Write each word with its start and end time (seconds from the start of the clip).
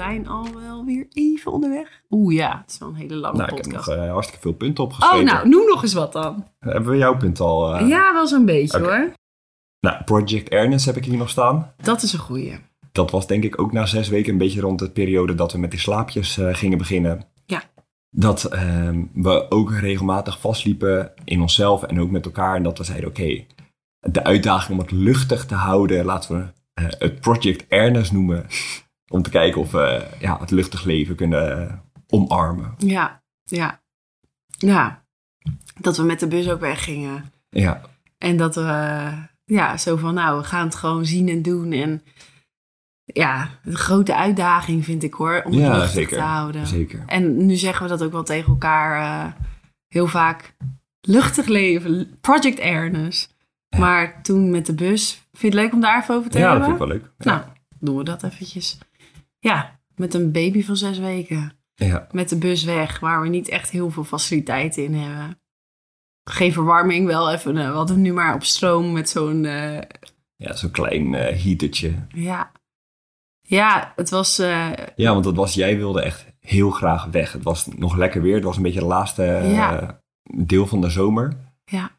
Zijn 0.00 0.28
al 0.28 0.46
wel 0.54 0.84
weer 0.84 1.06
even 1.12 1.52
onderweg. 1.52 2.02
Oeh 2.10 2.34
ja, 2.34 2.58
het 2.62 2.70
is 2.70 2.78
wel 2.78 2.88
een 2.88 2.94
hele 2.94 3.14
lange 3.14 3.36
Nou, 3.36 3.48
ik 3.48 3.54
heb 3.56 3.64
podcast. 3.64 3.86
nog 3.86 3.96
eh, 3.96 4.10
hartstikke 4.10 4.42
veel 4.42 4.52
punten 4.52 4.84
opgeschreven. 4.84 5.18
oh, 5.28 5.32
nou, 5.32 5.48
noem 5.48 5.66
nog 5.66 5.82
eens 5.82 5.92
wat 5.92 6.12
dan. 6.12 6.46
Hebben 6.58 6.90
we 6.90 6.96
jouw 6.96 7.16
punt 7.16 7.40
al? 7.40 7.74
eh? 7.74 7.88
ja, 7.88 8.12
wel 8.12 8.26
zo'n 8.26 8.44
beetje 8.44 8.78
hoor. 8.78 9.12
Nou, 9.80 10.04
Project 10.04 10.48
Ernest 10.48 10.86
heb 10.86 10.96
ik 10.96 11.04
hier 11.04 11.16
nog 11.16 11.28
staan. 11.30 11.72
Dat 11.82 12.02
is 12.02 12.12
een 12.12 12.18
goeie. 12.18 12.58
Dat 12.92 13.10
was 13.10 13.26
denk 13.26 13.44
ik 13.44 13.60
ook 13.60 13.72
na 13.72 13.86
zes 13.86 14.08
weken 14.08 14.32
een 14.32 14.38
beetje 14.38 14.60
rond 14.60 14.78
de 14.78 14.90
periode 14.90 15.34
dat 15.34 15.52
we 15.52 15.58
met 15.58 15.70
die 15.70 15.80
slaapjes 15.80 16.38
eh, 16.38 16.54
gingen 16.54 16.78
beginnen. 16.78 17.24
Ja. 17.46 17.62
Dat 18.10 18.44
ehm, 18.44 19.04
we 19.12 19.50
ook 19.50 19.72
regelmatig 19.72 20.40
vastliepen 20.40 21.12
in 21.24 21.40
onszelf 21.40 21.82
en 21.82 22.00
ook 22.00 22.10
met 22.10 22.24
elkaar. 22.24 22.56
En 22.56 22.62
dat 22.62 22.78
we 22.78 22.84
zeiden, 22.84 23.08
oké, 23.08 23.44
de 24.00 24.24
uitdaging 24.24 24.78
om 24.78 24.84
het 24.84 24.90
luchtig 24.92 25.46
te 25.46 25.54
houden, 25.54 26.04
laten 26.04 26.36
we 26.38 26.44
eh, 26.74 26.84
het 26.98 27.20
Project 27.20 27.66
Ernest 27.68 28.12
noemen. 28.12 28.46
Om 29.12 29.22
te 29.22 29.30
kijken 29.30 29.60
of 29.60 29.70
we 29.70 30.06
ja, 30.18 30.38
het 30.40 30.50
luchtig 30.50 30.84
leven 30.84 31.14
kunnen 31.16 31.82
omarmen. 32.08 32.74
Ja, 32.78 33.22
ja. 33.44 33.80
Ja, 34.48 35.04
dat 35.80 35.96
we 35.96 36.02
met 36.02 36.20
de 36.20 36.26
bus 36.28 36.48
ook 36.50 36.60
weggingen. 36.60 37.32
Ja, 37.48 37.80
En 38.18 38.36
dat 38.36 38.54
we, 38.54 39.10
ja, 39.44 39.76
zo 39.76 39.96
van 39.96 40.14
nou, 40.14 40.38
we 40.38 40.44
gaan 40.44 40.64
het 40.66 40.74
gewoon 40.74 41.06
zien 41.06 41.28
en 41.28 41.42
doen. 41.42 41.72
En 41.72 42.02
ja, 43.04 43.48
een 43.64 43.76
grote 43.76 44.14
uitdaging 44.16 44.84
vind 44.84 45.02
ik 45.02 45.14
hoor, 45.14 45.42
om 45.44 45.52
het 45.52 45.60
Ja, 45.60 45.86
zeker. 45.86 46.16
te 46.16 46.22
houden. 46.22 46.66
zeker. 46.66 47.02
En 47.06 47.46
nu 47.46 47.54
zeggen 47.56 47.82
we 47.82 47.88
dat 47.88 48.02
ook 48.02 48.12
wel 48.12 48.22
tegen 48.22 48.48
elkaar 48.52 49.00
eh, 49.26 49.32
heel 49.88 50.06
vaak. 50.06 50.54
Luchtig 51.00 51.46
leven, 51.46 52.18
Project. 52.20 52.58
Ja. 53.68 53.78
Maar 53.78 54.22
toen 54.22 54.50
met 54.50 54.66
de 54.66 54.74
bus, 54.74 55.12
vind 55.32 55.40
je 55.40 55.46
het 55.46 55.54
leuk 55.54 55.72
om 55.72 55.80
daar 55.80 56.02
even 56.02 56.14
over 56.14 56.30
te 56.30 56.38
Ja, 56.38 56.54
dat 56.54 56.66
hebben? 56.66 56.78
vind 56.78 56.80
ik 56.80 56.86
wel 56.88 56.96
leuk. 56.96 57.12
Ja. 57.18 57.32
Nou, 57.34 57.44
doen 57.78 57.96
we 57.96 58.04
dat 58.04 58.22
eventjes. 58.22 58.78
Ja, 59.40 59.80
met 59.94 60.14
een 60.14 60.32
baby 60.32 60.62
van 60.64 60.76
zes 60.76 60.98
weken. 60.98 61.52
ja. 61.74 62.06
Met 62.12 62.28
de 62.28 62.36
bus 62.38 62.64
weg, 62.64 63.00
waar 63.00 63.20
we 63.22 63.28
niet 63.28 63.48
echt 63.48 63.70
heel 63.70 63.90
veel 63.90 64.04
faciliteiten 64.04 64.84
in 64.84 64.94
hebben. 64.94 65.40
Geen 66.24 66.52
verwarming, 66.52 67.06
wel 67.06 67.30
even. 67.32 67.56
eh, 67.56 67.68
we 67.70 67.74
hadden 67.76 68.00
nu 68.00 68.12
maar 68.12 68.34
op 68.34 68.44
stroom 68.44 68.92
met 68.92 69.08
zo'n. 69.10 69.44
eh, 69.44 69.78
ja 70.36 70.54
zo'n 70.56 70.70
klein 70.70 71.12
heatertje. 71.12 72.06
ja. 72.08 72.52
ja, 73.40 73.92
het 73.96 74.10
was. 74.10 74.36
Ja, 74.36 75.12
want 75.12 75.24
dat 75.24 75.36
was, 75.36 75.54
jij 75.54 75.76
wilde 75.76 76.02
echt 76.02 76.26
heel 76.40 76.70
graag 76.70 77.04
weg. 77.04 77.32
Het 77.32 77.42
was 77.42 77.66
nog 77.66 77.96
lekker 77.96 78.22
weer. 78.22 78.34
Het 78.34 78.44
was 78.44 78.56
een 78.56 78.62
beetje 78.62 78.78
het 78.78 78.88
laatste 78.88 79.22
Ja. 79.44 80.00
deel 80.34 80.66
van 80.66 80.80
de 80.80 80.90
zomer. 80.90 81.36
ja, 81.64 81.98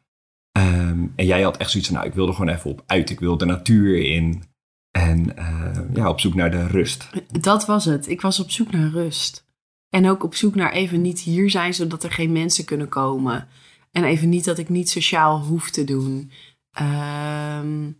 Ehm, 0.52 1.06
en 1.16 1.26
jij 1.26 1.42
had 1.42 1.56
echt 1.56 1.70
zoiets 1.70 1.88
van, 1.88 1.98
nou, 1.98 2.08
ik 2.08 2.14
wil 2.16 2.26
er 2.28 2.34
gewoon 2.34 2.54
even 2.54 2.70
op 2.70 2.82
uit. 2.86 3.10
Ik 3.10 3.20
wil 3.20 3.36
de 3.38 3.44
natuur 3.44 4.04
in. 4.04 4.42
En 4.92 5.36
eh, 5.36 5.78
ja, 5.94 6.08
op 6.08 6.20
zoek 6.20 6.34
naar 6.34 6.50
de 6.50 6.66
rust. 6.66 7.08
dat 7.40 7.66
was 7.66 7.84
het. 7.84 8.08
Ik 8.08 8.20
was 8.20 8.40
op 8.40 8.50
zoek 8.50 8.70
naar 8.70 8.88
rust. 8.90 9.46
En 9.88 10.08
ook 10.08 10.22
op 10.24 10.34
zoek 10.34 10.54
naar 10.54 10.72
even 10.72 11.00
niet 11.02 11.20
hier 11.20 11.50
zijn, 11.50 11.74
zodat 11.74 12.04
er 12.04 12.12
geen 12.12 12.32
mensen 12.32 12.64
kunnen 12.64 12.88
komen. 12.88 13.48
En 13.90 14.04
even 14.04 14.28
niet 14.28 14.44
dat 14.44 14.58
ik 14.58 14.68
niet 14.68 14.90
sociaal 14.90 15.40
hoef 15.40 15.70
te 15.70 15.84
doen. 15.84 16.30
Ehm, 16.70 17.90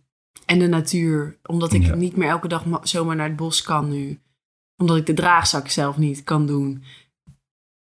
en 0.45 0.59
de 0.59 0.67
natuur, 0.67 1.37
omdat 1.45 1.73
ik 1.73 1.83
Ja. 1.83 1.95
niet 1.95 2.15
meer 2.15 2.29
elke 2.29 2.47
dag 2.47 2.65
ma- 2.65 2.85
zomaar 2.85 3.15
naar 3.15 3.27
het 3.27 3.35
bos 3.35 3.61
kan 3.61 3.89
nu. 3.89 4.19
Omdat 4.77 4.97
ik 4.97 5.05
de 5.05 5.13
draagzak 5.13 5.67
zelf 5.69 5.97
niet 5.97 6.23
kan 6.23 6.45
doen. 6.45 6.83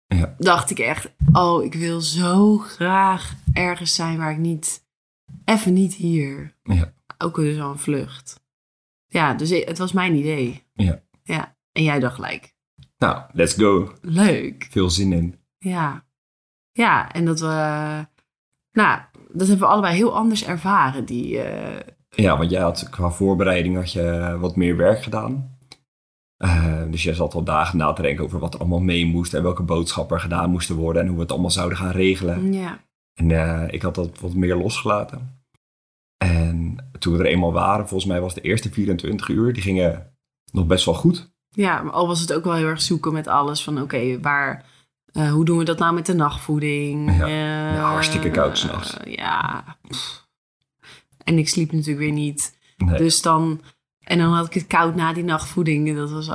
Ja. 0.08 0.36
Dacht 0.38 0.70
ik 0.70 0.80
echt, 0.80 1.10
oh, 1.34 1.64
ik 1.64 1.74
wil 1.74 2.02
zo 2.02 2.58
graag 2.58 3.36
ergens 3.54 3.96
zijn 3.96 4.18
waar 4.18 4.32
ik 4.32 4.38
niet, 4.38 4.84
even 5.46 5.74
niet 5.74 5.94
hier. 5.94 6.56
Ja. 6.64 6.94
Ook 7.18 7.36
dus 7.36 7.60
al 7.60 7.72
een 7.72 7.80
vlucht. 7.80 8.44
Ja, 9.16 9.34
dus 9.34 9.50
het 9.50 9.78
was 9.78 9.92
mijn 9.92 10.16
idee. 10.16 10.64
Ja. 10.74 11.02
Ja, 11.24 11.56
en 11.72 11.84
jij 11.84 12.00
dacht 12.00 12.16
gelijk, 12.16 12.56
Nou, 12.98 13.22
let's 13.34 13.54
go. 13.54 13.94
leuk. 14.02 14.68
Veel 14.72 14.90
zin 14.90 15.14
in. 15.14 15.36
Ja. 15.58 16.06
Ja, 16.72 17.12
en 17.12 17.26
dat 17.26 17.40
we, 17.40 17.46
nou, 18.72 19.00
dat 19.32 19.48
hebben 19.48 19.68
we 19.68 19.74
allebei 19.74 19.96
heel 19.96 20.16
anders 20.16 20.46
ervaren. 20.46 21.06
Die, 21.06 21.40
eh, 21.42 21.80
Ja, 22.10 22.38
want 22.38 22.50
jij 22.50 22.62
had 22.62 22.90
qua 22.90 23.10
voorbereiding 23.10 23.76
had 23.76 23.92
je 23.92 24.38
wat 24.40 24.56
meer 24.56 24.78
werk 24.78 25.04
gedaan. 25.04 25.58
Eh, 26.38 26.82
dus 26.90 27.04
jij 27.04 27.14
zat 27.14 27.34
al 27.34 27.44
dagen 27.44 27.78
na 27.78 27.94
te 27.94 28.02
denken 28.02 28.24
over 28.24 28.40
wat 28.40 28.54
er 28.54 28.60
allemaal 28.60 28.80
mee 28.82 29.06
moest 29.06 29.34
en 29.34 29.44
welke 29.44 29.64
boodschappen 29.64 30.16
er 30.16 30.22
gedaan 30.22 30.50
moesten 30.50 30.76
worden 30.76 31.02
en 31.02 31.08
hoe 31.08 31.16
we 31.18 31.22
het 31.22 31.32
allemaal 31.32 31.52
zouden 31.52 31.78
gaan 31.78 31.92
regelen. 31.92 32.54
ja. 32.54 32.84
En 33.14 33.32
eh, 33.32 33.74
ik 33.74 33.82
had 33.82 33.96
dat 33.96 34.20
wat 34.20 34.34
meer 34.34 34.56
losgelaten. 34.56 35.44
En 36.32 36.78
toen 37.00 37.14
we 37.14 37.20
er 37.20 37.26
eenmaal 37.26 37.54
waren, 37.54 37.88
volgens 37.88 38.10
mij 38.12 38.22
was 38.22 38.34
de 38.34 38.42
eerste 38.42 38.72
24 38.72 39.28
uur, 39.30 39.54
die 39.54 39.62
gingen 39.64 40.14
nog 40.52 40.66
best 40.68 40.86
wel 40.86 40.94
goed. 40.94 41.34
ja, 41.50 41.82
maar 41.84 41.94
al 41.94 42.08
was 42.08 42.20
het 42.20 42.34
ook 42.34 42.44
wel 42.44 42.54
heel 42.54 42.68
erg 42.68 42.82
zoeken 42.82 43.14
met 43.14 43.28
alles. 43.28 43.64
Van 43.64 43.82
oké, 43.82 44.20
waar, 44.20 44.66
eh, 45.12 45.32
hoe 45.32 45.46
doen 45.46 45.58
we 45.58 45.64
dat 45.64 45.80
nou 45.80 45.94
met 45.94 46.06
de 46.06 46.14
nachtvoeding? 46.14 47.18
Ja. 47.18 47.26
Eh, 47.26 47.74
Ja, 47.76 47.82
hartstikke 47.92 48.32
koud 48.32 48.58
's 48.58 48.64
nachts. 48.64 48.98
eh, 48.98 49.14
ja. 49.16 49.64
pff. 49.88 50.28
En 51.24 51.38
ik 51.38 51.48
sliep 51.50 51.72
natuurlijk 51.72 52.00
weer 52.00 52.12
niet. 52.12 52.58
Nee. 52.78 52.98
Dus 52.98 53.22
dan, 53.22 53.62
en 54.00 54.18
dan 54.18 54.34
had 54.34 54.46
ik 54.46 54.54
het 54.54 54.68
koud 54.68 54.96
na 54.96 55.14
die 55.14 55.24
nachtvoeding. 55.24 55.96
Dat 55.96 56.12
was, 56.12 56.30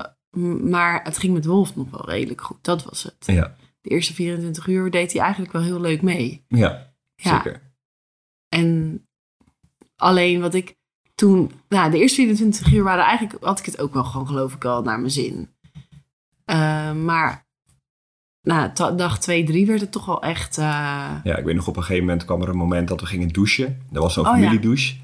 maar 0.70 1.00
het 1.04 1.18
ging 1.18 1.32
met 1.34 1.44
Wolf 1.44 1.76
nog 1.76 1.90
wel 1.90 2.08
redelijk 2.10 2.40
goed. 2.40 2.64
Dat 2.64 2.84
was 2.84 3.02
het. 3.02 3.16
Ja, 3.26 3.56
De 3.80 3.90
eerste 3.90 4.14
24 4.14 4.66
uur 4.66 4.90
deed 4.90 5.12
hij 5.12 5.20
eigenlijk 5.22 5.52
wel 5.52 5.62
heel 5.62 5.80
leuk 5.80 6.02
mee. 6.02 6.44
ja, 6.48 6.92
Ja. 7.16 7.36
zeker. 7.36 7.74
En 8.48 9.04
alleen 10.00 10.40
wat 10.40 10.54
ik 10.54 10.74
toen, 11.14 11.50
nou, 11.68 11.90
de 11.90 11.98
eerste 11.98 12.16
24 12.16 12.72
uur 12.72 12.82
waren 12.82 13.04
eigenlijk, 13.04 13.44
had 13.44 13.58
ik 13.58 13.64
het 13.64 13.80
ook 13.80 13.94
wel 13.94 14.04
gewoon, 14.04 14.26
geloof 14.26 14.54
ik 14.54 14.62
wel, 14.62 14.82
naar 14.82 14.98
mijn 14.98 15.10
zin. 15.10 15.48
Eh, 16.44 16.92
maar, 16.92 17.46
nou, 18.42 18.70
dag 18.96 19.18
2, 19.20 19.44
3 19.44 19.66
werd 19.66 19.80
het 19.80 19.92
toch 19.92 20.06
wel 20.06 20.22
echt, 20.22 20.58
eh, 20.58 20.64
Ja, 21.24 21.36
ik 21.36 21.44
weet 21.44 21.54
nog 21.54 21.68
op 21.68 21.76
een 21.76 21.82
gegeven 21.82 22.04
moment 22.06 22.24
kwam 22.24 22.42
er 22.42 22.48
een 22.48 22.56
moment 22.56 22.88
dat 22.88 23.00
we 23.00 23.06
gingen 23.06 23.28
douchen. 23.28 23.82
Er 23.92 24.00
was 24.00 24.12
zo'n 24.14 24.26
Oh, 24.26 24.30
ja. 24.30 24.36
familiedouche. 24.38 24.94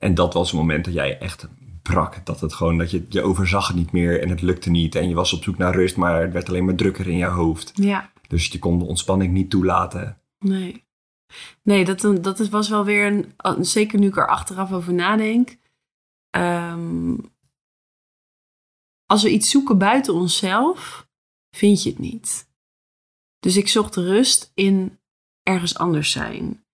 En 0.00 0.14
dat 0.14 0.34
was 0.34 0.52
een 0.52 0.58
moment 0.58 0.84
dat 0.84 0.94
jij 0.94 1.18
echt 1.18 1.48
brak. 1.82 2.26
Dat 2.26 2.40
het 2.40 2.54
gewoon, 2.54 2.78
dat 2.78 2.90
je, 2.90 3.06
je 3.08 3.22
overzag 3.22 3.66
het 3.66 3.76
niet 3.76 3.92
meer 3.92 4.22
en 4.22 4.28
het 4.28 4.42
lukte 4.42 4.70
niet. 4.70 4.94
En 4.94 5.08
je 5.08 5.14
was 5.14 5.32
op 5.32 5.42
zoek 5.42 5.58
naar 5.58 5.74
rust, 5.74 5.96
maar 5.96 6.20
het 6.22 6.32
werd 6.32 6.48
alleen 6.48 6.64
maar 6.64 6.74
drukker 6.74 7.08
in 7.08 7.16
je 7.16 7.24
hoofd. 7.26 7.72
ja, 7.74 8.10
Dus 8.28 8.46
je 8.46 8.58
kon 8.58 8.78
de 8.78 8.84
ontspanning 8.84 9.32
niet 9.32 9.50
toelaten. 9.50 10.18
nee. 10.38 10.86
Nee, 11.62 11.84
dat, 11.84 12.00
dat 12.22 12.48
was 12.48 12.68
wel 12.68 12.84
weer 12.84 13.06
een, 13.06 13.32
een- 13.36 13.64
zeker 13.64 13.98
nu 13.98 14.06
ik 14.06 14.16
er 14.16 14.28
achteraf 14.28 14.72
over 14.72 14.94
nadenk. 14.94 15.56
ehm, 16.30 17.16
als 19.06 19.22
we 19.22 19.30
iets 19.30 19.50
zoeken 19.50 19.78
buiten 19.78 20.14
onszelf, 20.14 21.08
vind 21.56 21.82
je 21.82 21.90
het 21.90 21.98
niet. 21.98 22.48
Dus 23.38 23.56
ik 23.56 23.68
zocht 23.68 23.96
rust 23.96 24.50
in 24.54 24.98
ergens 25.42 25.78
anders 25.78 26.10
zijn. 26.10 26.64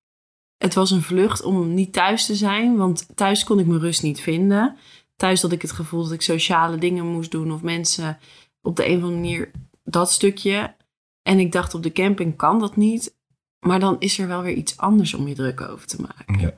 Het 0.57 0.75
was 0.75 0.91
een 0.91 1.03
vlucht 1.03 1.43
om 1.43 1.75
niet 1.75 1.93
thuis 1.93 2.27
te 2.27 2.35
zijn, 2.35 2.77
want 2.77 3.17
thuis 3.17 3.45
kon 3.45 3.59
ik 3.59 3.67
mijn 3.67 3.81
rust 3.81 4.03
niet 4.03 4.21
vinden. 4.21 4.77
Thuis 5.17 5.43
had 5.43 5.53
ik 5.53 5.62
het 5.62 5.73
gevoel 5.73 6.03
dat 6.03 6.12
ik 6.12 6.23
sociale 6.23 6.77
dingen 6.79 7.07
moest 7.07 7.31
doen 7.31 7.53
of 7.53 7.62
mensen 7.62 8.19
op 8.62 8.77
de 8.77 8.87
een 8.89 8.97
of 8.97 9.03
andere 9.03 9.21
manier 9.21 9.50
dat 9.85 10.12
stukje. 10.12 10.77
En 11.23 11.39
ik 11.39 11.53
dacht 11.53 11.75
op 11.75 11.83
de 11.83 11.93
camping 11.93 12.37
kan 12.37 12.59
dat 12.59 12.77
niet, 12.77 13.17
maar 13.66 13.81
dan 13.81 13.96
is 13.99 14.19
er 14.19 14.26
wel 14.28 14.43
weer 14.43 14.55
iets 14.55 14.76
anders 14.76 15.14
om 15.14 15.28
je 15.28 15.34
druk 15.34 15.61
over 15.61 15.87
te 15.87 16.00
maken. 16.00 16.38
Ja. 16.40 16.55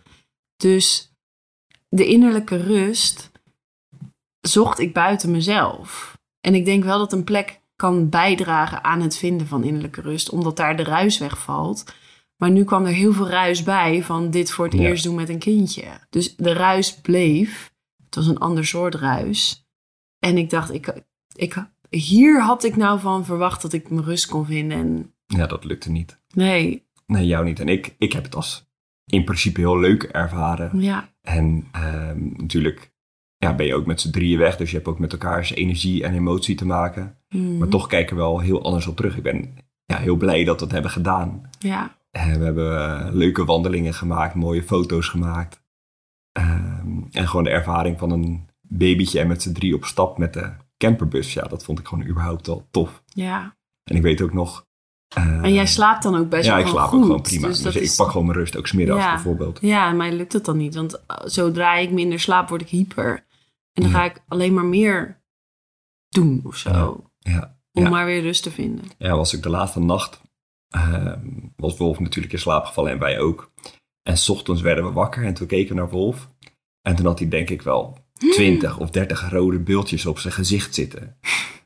Dus 0.56 1.12
de 1.88 2.06
innerlijke 2.06 2.56
rust 2.56 3.30
zocht 4.40 4.78
ik 4.78 4.92
buiten 4.92 5.30
mezelf. 5.30 6.18
En 6.40 6.54
ik 6.54 6.64
denk 6.64 6.84
wel 6.84 6.98
dat 6.98 7.12
een 7.12 7.24
plek 7.24 7.60
kan 7.76 8.08
bijdragen 8.08 8.84
aan 8.84 9.00
het 9.00 9.16
vinden 9.16 9.46
van 9.46 9.64
innerlijke 9.64 10.00
rust, 10.00 10.30
omdat 10.30 10.56
daar 10.56 10.76
de 10.76 10.82
ruis 10.84 11.18
wegvalt. 11.18 11.84
Maar 12.36 12.50
nu 12.50 12.64
kwam 12.64 12.84
er 12.84 12.92
heel 12.92 13.12
veel 13.12 13.28
ruis 13.28 13.62
bij 13.62 14.02
van 14.02 14.30
dit 14.30 14.50
voor 14.50 14.64
het 14.64 14.74
Ja. 14.74 14.80
eerst 14.80 15.04
doen 15.04 15.14
met 15.14 15.28
een 15.28 15.38
kindje. 15.38 15.84
Dus 16.10 16.36
de 16.36 16.52
ruis 16.52 17.00
bleef. 17.00 17.74
Het 18.04 18.14
was 18.14 18.26
een 18.26 18.38
ander 18.38 18.66
soort 18.66 18.94
ruis. 18.94 19.66
En 20.18 20.36
ik 20.38 20.50
dacht, 20.50 20.72
ik, 20.72 21.02
ik, 21.34 21.66
hier 21.90 22.42
had 22.42 22.64
ik 22.64 22.76
nou 22.76 23.00
van 23.00 23.24
verwacht 23.24 23.62
dat 23.62 23.72
ik 23.72 23.90
mijn 23.90 24.04
rust 24.04 24.26
kon 24.26 24.46
vinden. 24.46 24.78
En 24.78 25.14
Ja, 25.26 25.46
dat 25.46 25.64
lukte 25.64 25.90
niet. 25.90 26.18
nee, 26.34 26.85
Nee, 27.06 27.26
jou 27.26 27.44
niet. 27.44 27.60
En 27.60 27.68
ik, 27.68 27.94
ik 27.98 28.12
heb 28.12 28.24
het 28.24 28.34
als 28.34 28.70
in 29.04 29.24
principe 29.24 29.60
heel 29.60 29.78
leuk 29.78 30.02
ervaren. 30.02 30.80
ja, 30.80 31.08
En 31.20 31.68
ehm, 31.72 32.28
natuurlijk 32.36 32.94
ja, 33.36 33.54
ben 33.54 33.66
je 33.66 33.74
ook 33.74 33.86
met 33.86 34.00
z'n 34.00 34.10
drieën 34.10 34.38
weg. 34.38 34.56
Dus 34.56 34.70
je 34.70 34.76
hebt 34.76 34.88
ook 34.88 34.98
met 34.98 35.12
elkaars 35.12 35.50
energie 35.50 36.04
en 36.04 36.14
emotie 36.14 36.54
te 36.56 36.66
maken. 36.66 37.18
Mhm. 37.28 37.58
Maar 37.58 37.68
toch 37.68 37.86
kijken 37.86 38.16
we 38.16 38.22
wel 38.22 38.40
heel 38.40 38.64
anders 38.64 38.86
op 38.86 38.96
terug. 38.96 39.16
Ik 39.16 39.22
ben 39.22 39.54
ja, 39.84 39.96
heel 39.98 40.16
blij 40.16 40.44
dat 40.44 40.58
we 40.58 40.64
het 40.64 40.72
hebben 40.72 40.90
gedaan. 40.90 41.50
ja, 41.58 41.96
En 42.10 42.38
we 42.38 42.44
hebben 42.44 42.78
eh, 42.78 43.08
leuke 43.12 43.44
wandelingen 43.44 43.94
gemaakt, 43.94 44.34
mooie 44.34 44.62
foto's 44.62 45.08
gemaakt. 45.08 45.64
Ehm, 46.32 47.02
en 47.12 47.28
gewoon 47.28 47.44
de 47.44 47.50
ervaring 47.50 47.98
van 47.98 48.10
een 48.10 48.48
babytje 48.60 49.20
en 49.20 49.26
met 49.28 49.42
z'n 49.42 49.52
drie 49.52 49.74
op 49.74 49.84
stap 49.84 50.18
met 50.18 50.32
de 50.32 50.52
camperbus. 50.76 51.32
Ja, 51.32 51.42
dat 51.42 51.64
vond 51.64 51.78
ik 51.78 51.86
gewoon 51.86 52.06
überhaupt 52.06 52.46
wel 52.46 52.66
tof. 52.70 53.02
ja. 53.08 53.56
En 53.84 53.96
ik 53.96 54.02
weet 54.02 54.20
ook 54.22 54.32
nog... 54.32 54.65
eh, 55.16 55.42
En 55.42 55.52
jij 55.52 55.66
slaapt 55.66 56.02
dan 56.02 56.16
ook 56.16 56.28
best 56.28 56.44
Ja, 56.44 56.54
wel 56.56 56.64
ik 56.64 56.66
slaap 56.70 56.88
goed. 56.88 56.98
ook 56.98 57.04
gewoon 57.04 57.22
prima. 57.22 57.46
Dus 57.46 57.62
Dus, 57.62 57.76
ik 57.76 57.82
is- 57.82 57.96
pak 57.96 58.10
gewoon 58.10 58.26
mijn 58.26 58.38
rust, 58.38 58.56
ook 58.56 58.66
smiddags 58.66 59.02
Ja. 59.04 59.12
bijvoorbeeld. 59.14 59.58
Ja, 59.60 59.92
mij 59.92 60.12
lukt 60.12 60.32
het 60.32 60.44
dan 60.44 60.56
niet. 60.56 60.74
Want 60.74 60.94
uh, 60.94 61.16
zodra 61.24 61.74
ik 61.74 61.90
minder 61.90 62.20
slaap, 62.20 62.48
word 62.48 62.60
ik 62.60 62.68
hyper. 62.68 63.24
En 63.72 63.82
dan 63.82 63.90
Ja. 63.90 63.96
ga 63.98 64.04
ik 64.04 64.22
alleen 64.28 64.54
maar 64.54 64.64
meer 64.64 65.20
doen 66.08 66.40
of 66.44 66.56
zo. 66.56 67.04
Ja, 67.18 67.56
Om 67.72 67.82
ja. 67.82 67.88
maar 67.90 68.06
weer 68.06 68.22
rust 68.22 68.42
te 68.42 68.50
vinden. 68.50 68.84
ja, 68.98 69.16
was 69.16 69.32
ik 69.32 69.42
de 69.42 69.48
laatste 69.50 69.80
nacht, 69.80 70.20
ehm, 70.68 71.20
was 71.56 71.76
Wolf 71.76 71.98
natuurlijk 72.00 72.32
in 72.32 72.38
slaap 72.40 72.64
gevallen 72.64 72.90
en 72.92 72.98
wij 72.98 73.18
ook. 73.20 73.52
En 74.02 74.16
's 74.18 74.28
ochtends 74.28 74.60
werden 74.60 74.84
we 74.84 74.92
wakker 74.92 75.24
en 75.24 75.34
toen 75.34 75.46
keken 75.46 75.74
we 75.74 75.80
naar 75.80 75.90
Wolf. 75.90 76.28
En 76.82 76.96
toen 76.96 77.06
had 77.06 77.18
hij 77.18 77.28
denk 77.28 77.50
ik 77.50 77.62
wel 77.62 77.98
20 78.18 78.78
of 78.78 78.90
30 78.90 79.30
rode 79.30 79.58
beeldjes 79.58 80.06
op 80.06 80.18
zijn 80.18 80.32
gezicht 80.34 80.74
zitten. 80.74 81.18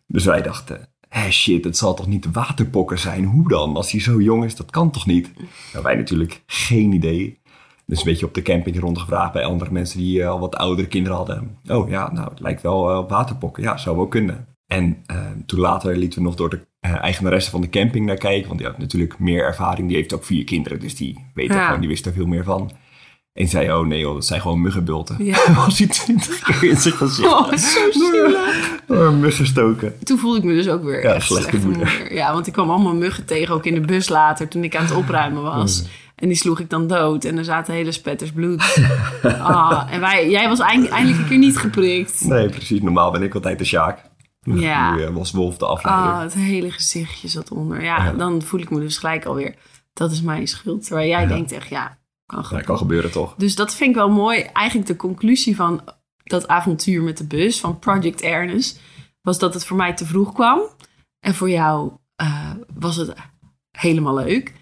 Dus 0.07 0.25
wij 0.25 0.43
dachten, 0.43 0.90
hé 1.11 1.31
shit, 1.31 1.65
het 1.65 1.77
zal 1.77 1.95
toch 1.95 2.07
niet 2.07 2.23
de 2.23 2.31
waterpokken 2.33 2.99
zijn? 2.99 3.25
Hoe 3.25 3.49
dan? 3.49 3.77
Als 3.77 3.91
hij 3.93 4.01
zo 4.01 4.21
jong 4.21 4.45
is, 4.45 4.57
dat 4.57 4.71
kan 4.71 4.91
toch 4.91 5.07
niet? 5.07 5.31
Nou, 5.73 5.85
wij 5.85 5.95
natuurlijk 5.95 6.43
geen 6.47 6.93
idee. 6.93 7.39
Dus 7.87 7.99
een 7.99 8.05
beetje 8.05 8.27
op 8.27 8.35
de 8.35 8.43
camping 8.43 8.81
rondgevraagd 8.81 9.33
bij 9.33 9.45
andere 9.45 9.71
mensen 9.73 9.99
die 9.99 10.23
eh, 10.23 10.29
al 10.29 10.41
wat 10.41 10.57
oudere 10.57 10.89
kinderen 10.89 11.17
hadden. 11.17 11.59
Oh 11.69 11.89
ja, 11.89 12.13
nou, 12.13 12.29
het 12.31 12.41
lijkt 12.41 12.63
wel 12.63 12.91
eh, 12.91 12.99
op 12.99 13.11
waterpokken. 13.11 13.63
Ja, 13.63 13.77
zou 13.77 13.97
wel 13.97 14.07
kunnen. 14.09 14.47
En 14.67 14.97
eh, 15.07 15.17
toen 15.47 15.61
later 15.61 15.97
lieten 15.97 16.19
we 16.19 16.25
nog 16.25 16.35
door 16.35 16.51
de 16.51 16.67
eh, 16.81 17.03
eigenaresse 17.03 17.51
van 17.51 17.61
de 17.61 17.69
camping 17.69 18.07
naar 18.07 18.17
kijken. 18.17 18.47
Want 18.49 18.59
die 18.61 18.69
had 18.69 18.79
natuurlijk 18.79 19.19
meer 19.19 19.45
ervaring. 19.45 19.87
Die 19.89 19.97
heeft 19.97 20.15
ook 20.15 20.25
vier 20.25 20.45
kinderen, 20.45 20.81
dus 20.81 20.97
die 20.97 21.27
weet 21.35 21.49
er 21.51 21.55
Ja. 21.57 21.65
gewoon, 21.65 21.81
die 21.81 21.89
wist 21.89 22.07
er 22.07 22.13
veel 22.13 22.27
meer 22.27 22.45
van. 22.45 22.71
En 23.33 23.49
zei, 23.49 23.73
oh 23.73 23.87
nee 23.87 23.99
joh, 23.99 24.15
dat 24.15 24.27
zijn 24.27 24.41
gewoon 24.41 24.61
muggenbulten. 24.61 25.25
Ja. 25.25 25.53
Was 25.65 25.79
hij 25.79 25.87
twintig 25.87 26.41
keer 26.41 26.71
in 26.71 26.77
zijn 26.77 26.95
gezicht. 26.95 27.29
Oh, 27.33 27.53
zo 27.57 27.91
zielig. 28.01 28.81
Door 28.87 29.05
een 29.07 29.21
mug 29.21 29.37
gestoken. 29.37 29.99
Toen 30.05 30.19
voelde 30.19 30.39
ik 30.39 30.45
me 30.45 30.55
dus 30.55 30.69
ook 30.69 30.85
weer 30.85 31.03
Ja, 31.03 31.13
echt 31.15 31.27
slechte 31.27 31.49
slechte 31.49 31.67
moeder. 31.69 31.87
moeder. 31.99 32.15
Ja, 32.15 32.33
want 32.33 32.47
ik 32.47 32.53
kwam 32.53 32.71
allemaal 32.71 32.95
muggen 32.95 33.25
tegen, 33.25 33.55
ook 33.55 33.65
in 33.67 33.75
de 33.75 33.81
bus 33.81 34.09
later, 34.09 34.49
toen 34.49 34.65
ik 34.65 34.77
aan 34.77 34.85
het 34.85 34.95
opruimen 34.95 35.43
was. 35.43 35.85
En 36.15 36.29
die 36.29 36.37
sloeg 36.37 36.61
ik 36.61 36.71
dan 36.71 36.87
dood. 36.87 37.25
En 37.25 37.39
er 37.39 37.45
zaten 37.45 37.75
hele 37.75 37.93
spetters 37.93 38.33
bloed. 38.33 38.63
Ah, 39.23 39.87
en 39.91 40.01
wij, 40.01 40.31
jij 40.31 40.49
was 40.49 40.59
eind- 40.59 40.89
eindelijk 40.89 41.23
een 41.23 41.29
keer 41.29 41.39
niet 41.39 41.59
geprikt. 41.59 42.25
Nee, 42.25 42.49
precies. 42.49 42.81
Normaal 42.81 43.11
ben 43.11 43.23
ik 43.23 43.35
altijd 43.35 43.59
de 43.59 43.65
Sjaak. 43.65 43.99
Ja. 44.41 44.95
Nu 44.95 45.11
was 45.11 45.31
Wolf 45.33 45.57
de 45.57 45.67
afleider. 45.67 46.05
Ah, 46.13 46.21
het 46.21 46.35
hele 46.35 46.71
gezichtje 46.71 47.29
zat 47.29 47.51
onder. 47.51 47.83
Ja, 47.83 48.05
Ja. 48.05 48.13
dan 48.13 48.43
voel 48.43 48.61
ik 48.61 48.71
me 48.71 48.81
dus 48.81 48.99
gelijk 48.99 49.25
alweer. 49.25 49.55
Dat 49.93 50.11
is 50.13 50.23
mijn 50.23 50.47
schuld. 50.49 50.85
Terwijl 50.87 51.09
jij 51.09 51.21
Ja. 51.23 51.27
denkt 51.29 51.53
echt, 51.53 51.69
ja, 51.69 51.99
kan 52.31 52.45
Ja, 52.51 52.61
kan 52.61 52.79
gebeuren 52.79 53.11
toch? 53.11 53.35
Dus 53.37 53.55
dat 53.55 53.75
vind 53.75 53.91
ik 53.91 53.97
wel 53.97 54.11
mooi. 54.11 54.41
Eigenlijk 54.41 54.89
de 54.89 54.97
conclusie 54.97 55.57
van 55.57 55.81
dat 56.25 56.49
avontuur 56.49 57.03
met 57.03 57.19
de 57.19 57.27
bus 57.27 57.61
van 57.61 57.79
Project 57.79 58.21
Ernest 58.21 58.81
was 59.23 59.39
dat 59.39 59.55
het 59.55 59.65
voor 59.65 59.77
mij 59.77 59.95
te 59.95 60.07
vroeg 60.07 60.33
kwam. 60.33 60.61
En 61.21 61.35
voor 61.35 61.51
jou 61.51 61.93
eh, 62.17 62.51
was 62.75 62.97
het 62.97 63.13
helemaal 63.71 64.15
leuk. 64.15 64.55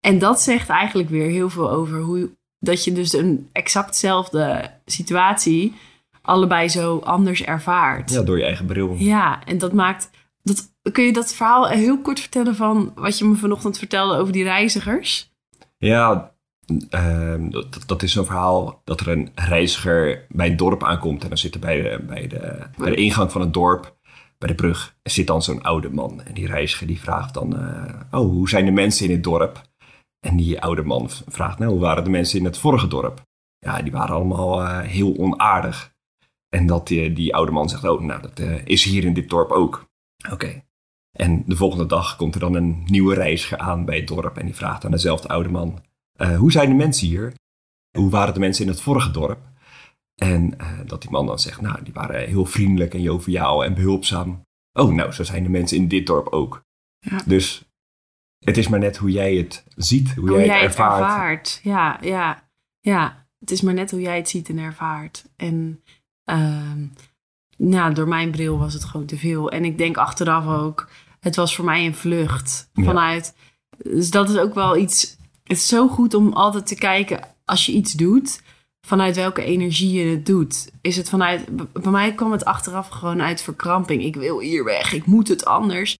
En 0.00 0.18
dat 0.18 0.40
zegt 0.40 0.68
eigenlijk 0.68 1.08
weer 1.08 1.30
heel 1.30 1.50
veel 1.50 1.70
over 1.70 2.00
hoe 2.00 2.30
dat 2.58 2.84
je 2.84 2.92
dus 2.92 3.12
een 3.12 3.48
exactzelfde 3.52 4.70
situatie 4.84 5.74
allebei 6.22 6.68
zo 6.68 6.98
anders 6.98 7.42
ervaart. 7.42 8.10
Ja, 8.10 8.22
door 8.22 8.38
je 8.38 8.44
eigen 8.44 8.66
bril. 8.66 8.94
Ja, 8.98 9.44
en 9.44 9.58
dat 9.58 9.72
maakt. 9.72 10.10
Dat, 10.42 10.72
kun 10.92 11.04
je 11.04 11.12
dat 11.12 11.34
verhaal 11.34 11.68
heel 11.68 12.00
kort 12.00 12.20
vertellen 12.20 12.56
van 12.56 12.92
wat 12.94 13.18
je 13.18 13.24
me 13.24 13.34
vanochtend 13.34 13.78
vertelde 13.78 14.16
over 14.16 14.32
die 14.32 14.44
reizigers? 14.44 15.30
Ja, 15.78 16.31
ehm, 16.90 17.50
dat, 17.86 18.02
is 18.02 18.12
zo'n 18.12 18.24
verhaal 18.24 18.80
dat 18.84 19.00
er 19.00 19.08
een 19.08 19.30
reiziger 19.34 20.26
bij 20.28 20.48
het 20.48 20.58
dorp 20.58 20.84
aankomt. 20.84 21.22
En 21.22 21.28
dan 21.28 21.38
zit 21.38 21.54
er 21.54 21.60
bij 21.60 21.82
de, 21.82 22.04
bij 22.06 22.26
de, 22.26 22.66
bij 22.76 22.90
de 22.90 22.96
ingang 22.96 23.32
van 23.32 23.40
het 23.40 23.52
dorp, 23.52 23.96
bij 24.38 24.48
de 24.48 24.54
brug, 24.54 24.96
zit 25.02 25.26
dan 25.26 25.42
zo'n 25.42 25.62
oude 25.62 25.90
man. 25.90 26.22
En 26.22 26.34
die 26.34 26.46
reiziger 26.46 26.86
die 26.86 27.00
vraagt 27.00 27.34
dan, 27.34 27.56
eh, 27.56 28.20
oh, 28.20 28.30
hoe 28.30 28.48
zijn 28.48 28.64
de 28.64 28.70
mensen 28.70 29.06
in 29.06 29.12
het 29.12 29.24
dorp? 29.24 29.62
En 30.26 30.36
die 30.36 30.60
oude 30.60 30.82
man 30.82 31.08
vraagt, 31.10 31.58
nou, 31.58 31.70
hoe 31.70 31.80
waren 31.80 32.04
de 32.04 32.10
mensen 32.10 32.38
in 32.38 32.44
het 32.44 32.58
vorige 32.58 32.88
dorp? 32.88 33.22
Ja, 33.58 33.82
die 33.82 33.92
waren 33.92 34.14
allemaal 34.14 34.62
eh, 34.62 34.78
heel 34.80 35.16
onaardig. 35.18 35.94
En 36.48 36.66
dat 36.66 36.86
die, 36.86 37.12
die 37.12 37.34
oude 37.34 37.52
man 37.52 37.68
zegt, 37.68 37.84
oh, 37.84 38.00
nou, 38.00 38.22
dat 38.22 38.38
eh, 38.38 38.64
is 38.64 38.84
hier 38.84 39.04
in 39.04 39.14
dit 39.14 39.28
dorp 39.28 39.50
ook. 39.50 39.90
Oké. 40.32 40.62
En 41.12 41.42
de 41.46 41.56
volgende 41.56 41.86
dag 41.86 42.16
komt 42.16 42.34
er 42.34 42.40
dan 42.40 42.54
een 42.54 42.82
nieuwe 42.86 43.14
reiziger 43.14 43.58
aan 43.58 43.84
bij 43.84 43.96
het 43.96 44.08
dorp. 44.08 44.36
En 44.36 44.46
die 44.46 44.54
vraagt 44.54 44.84
aan 44.84 44.90
dezelfde 44.90 45.28
oude 45.28 45.48
man, 45.48 45.82
eh, 46.12 46.36
hoe 46.36 46.52
zijn 46.52 46.68
de 46.68 46.74
mensen 46.74 47.06
hier? 47.06 47.34
Hoe 47.98 48.10
waren 48.10 48.34
de 48.34 48.40
mensen 48.40 48.64
in 48.64 48.70
het 48.70 48.80
vorige 48.80 49.10
dorp? 49.10 49.38
En 50.14 50.58
eh, 50.58 50.78
dat 50.86 51.00
die 51.02 51.10
man 51.10 51.26
dan 51.26 51.38
zegt, 51.38 51.60
nou, 51.60 51.82
die 51.82 51.92
waren 51.92 52.28
heel 52.28 52.46
vriendelijk 52.46 52.94
en 52.94 53.02
joviaal 53.02 53.64
en 53.64 53.74
behulpzaam. 53.74 54.42
Oh, 54.72 54.92
nou, 54.92 55.12
zo 55.12 55.22
zijn 55.24 55.42
de 55.42 55.48
mensen 55.48 55.76
in 55.76 55.88
dit 55.88 56.06
dorp 56.06 56.28
ook. 56.28 56.62
Ja. 56.98 57.22
Dus 57.26 57.64
het 58.44 58.56
is 58.56 58.68
maar 58.68 58.78
net 58.78 58.96
hoe 58.96 59.10
jij 59.10 59.34
het 59.34 59.64
ziet, 59.76 60.14
hoe, 60.14 60.28
hoe 60.28 60.38
jij, 60.38 60.46
jij 60.46 60.60
het 60.60 60.70
het 60.70 60.78
ervaart. 60.78 61.02
ervaart. 61.02 61.60
Ja, 61.62 61.98
ja, 62.02 62.48
ja. 62.80 63.26
Het 63.38 63.50
is 63.50 63.60
maar 63.60 63.74
net 63.74 63.90
hoe 63.90 64.00
jij 64.00 64.16
het 64.16 64.28
ziet 64.28 64.48
en 64.48 64.58
ervaart. 64.58 65.24
En 65.36 65.82
ehm, 66.24 66.86
nou, 67.56 67.94
door 67.94 68.08
mijn 68.08 68.30
bril 68.30 68.58
was 68.58 68.74
het 68.74 68.84
gewoon 68.84 69.06
te 69.06 69.16
veel. 69.18 69.50
En 69.50 69.64
ik 69.64 69.78
denk 69.78 69.96
achteraf 69.96 70.46
ook, 70.46 70.88
het 71.20 71.36
was 71.36 71.54
voor 71.56 71.64
mij 71.64 71.86
een 71.86 71.94
vlucht 71.94 72.70
Ja. 72.72 72.84
vanuit. 72.84 73.34
Dus 73.78 74.10
dat 74.10 74.28
is 74.30 74.36
ook 74.36 74.54
wel 74.54 74.76
iets. 74.76 75.16
Het 75.52 75.60
is 75.60 75.68
zo 75.68 75.88
goed 75.88 76.14
om 76.14 76.32
altijd 76.32 76.66
te 76.66 76.74
kijken 76.74 77.20
als 77.44 77.66
je 77.66 77.72
iets 77.72 77.92
doet. 77.92 78.42
Vanuit 78.86 79.16
welke 79.16 79.44
energie 79.44 79.92
je 79.92 80.10
het 80.10 80.26
doet. 80.26 80.70
Is 80.80 80.96
het 80.96 81.08
vanuit. 81.08 81.72
Bij 81.72 81.92
mij 81.92 82.14
kwam 82.14 82.32
het 82.32 82.44
achteraf 82.44 82.88
gewoon 82.88 83.22
uit 83.22 83.42
verkramping. 83.42 84.02
Ik 84.04 84.16
wil 84.16 84.40
hier 84.40 84.64
weg. 84.64 84.92
Ik 84.92 85.06
moet 85.06 85.28
het 85.28 85.44
anders. 85.44 85.98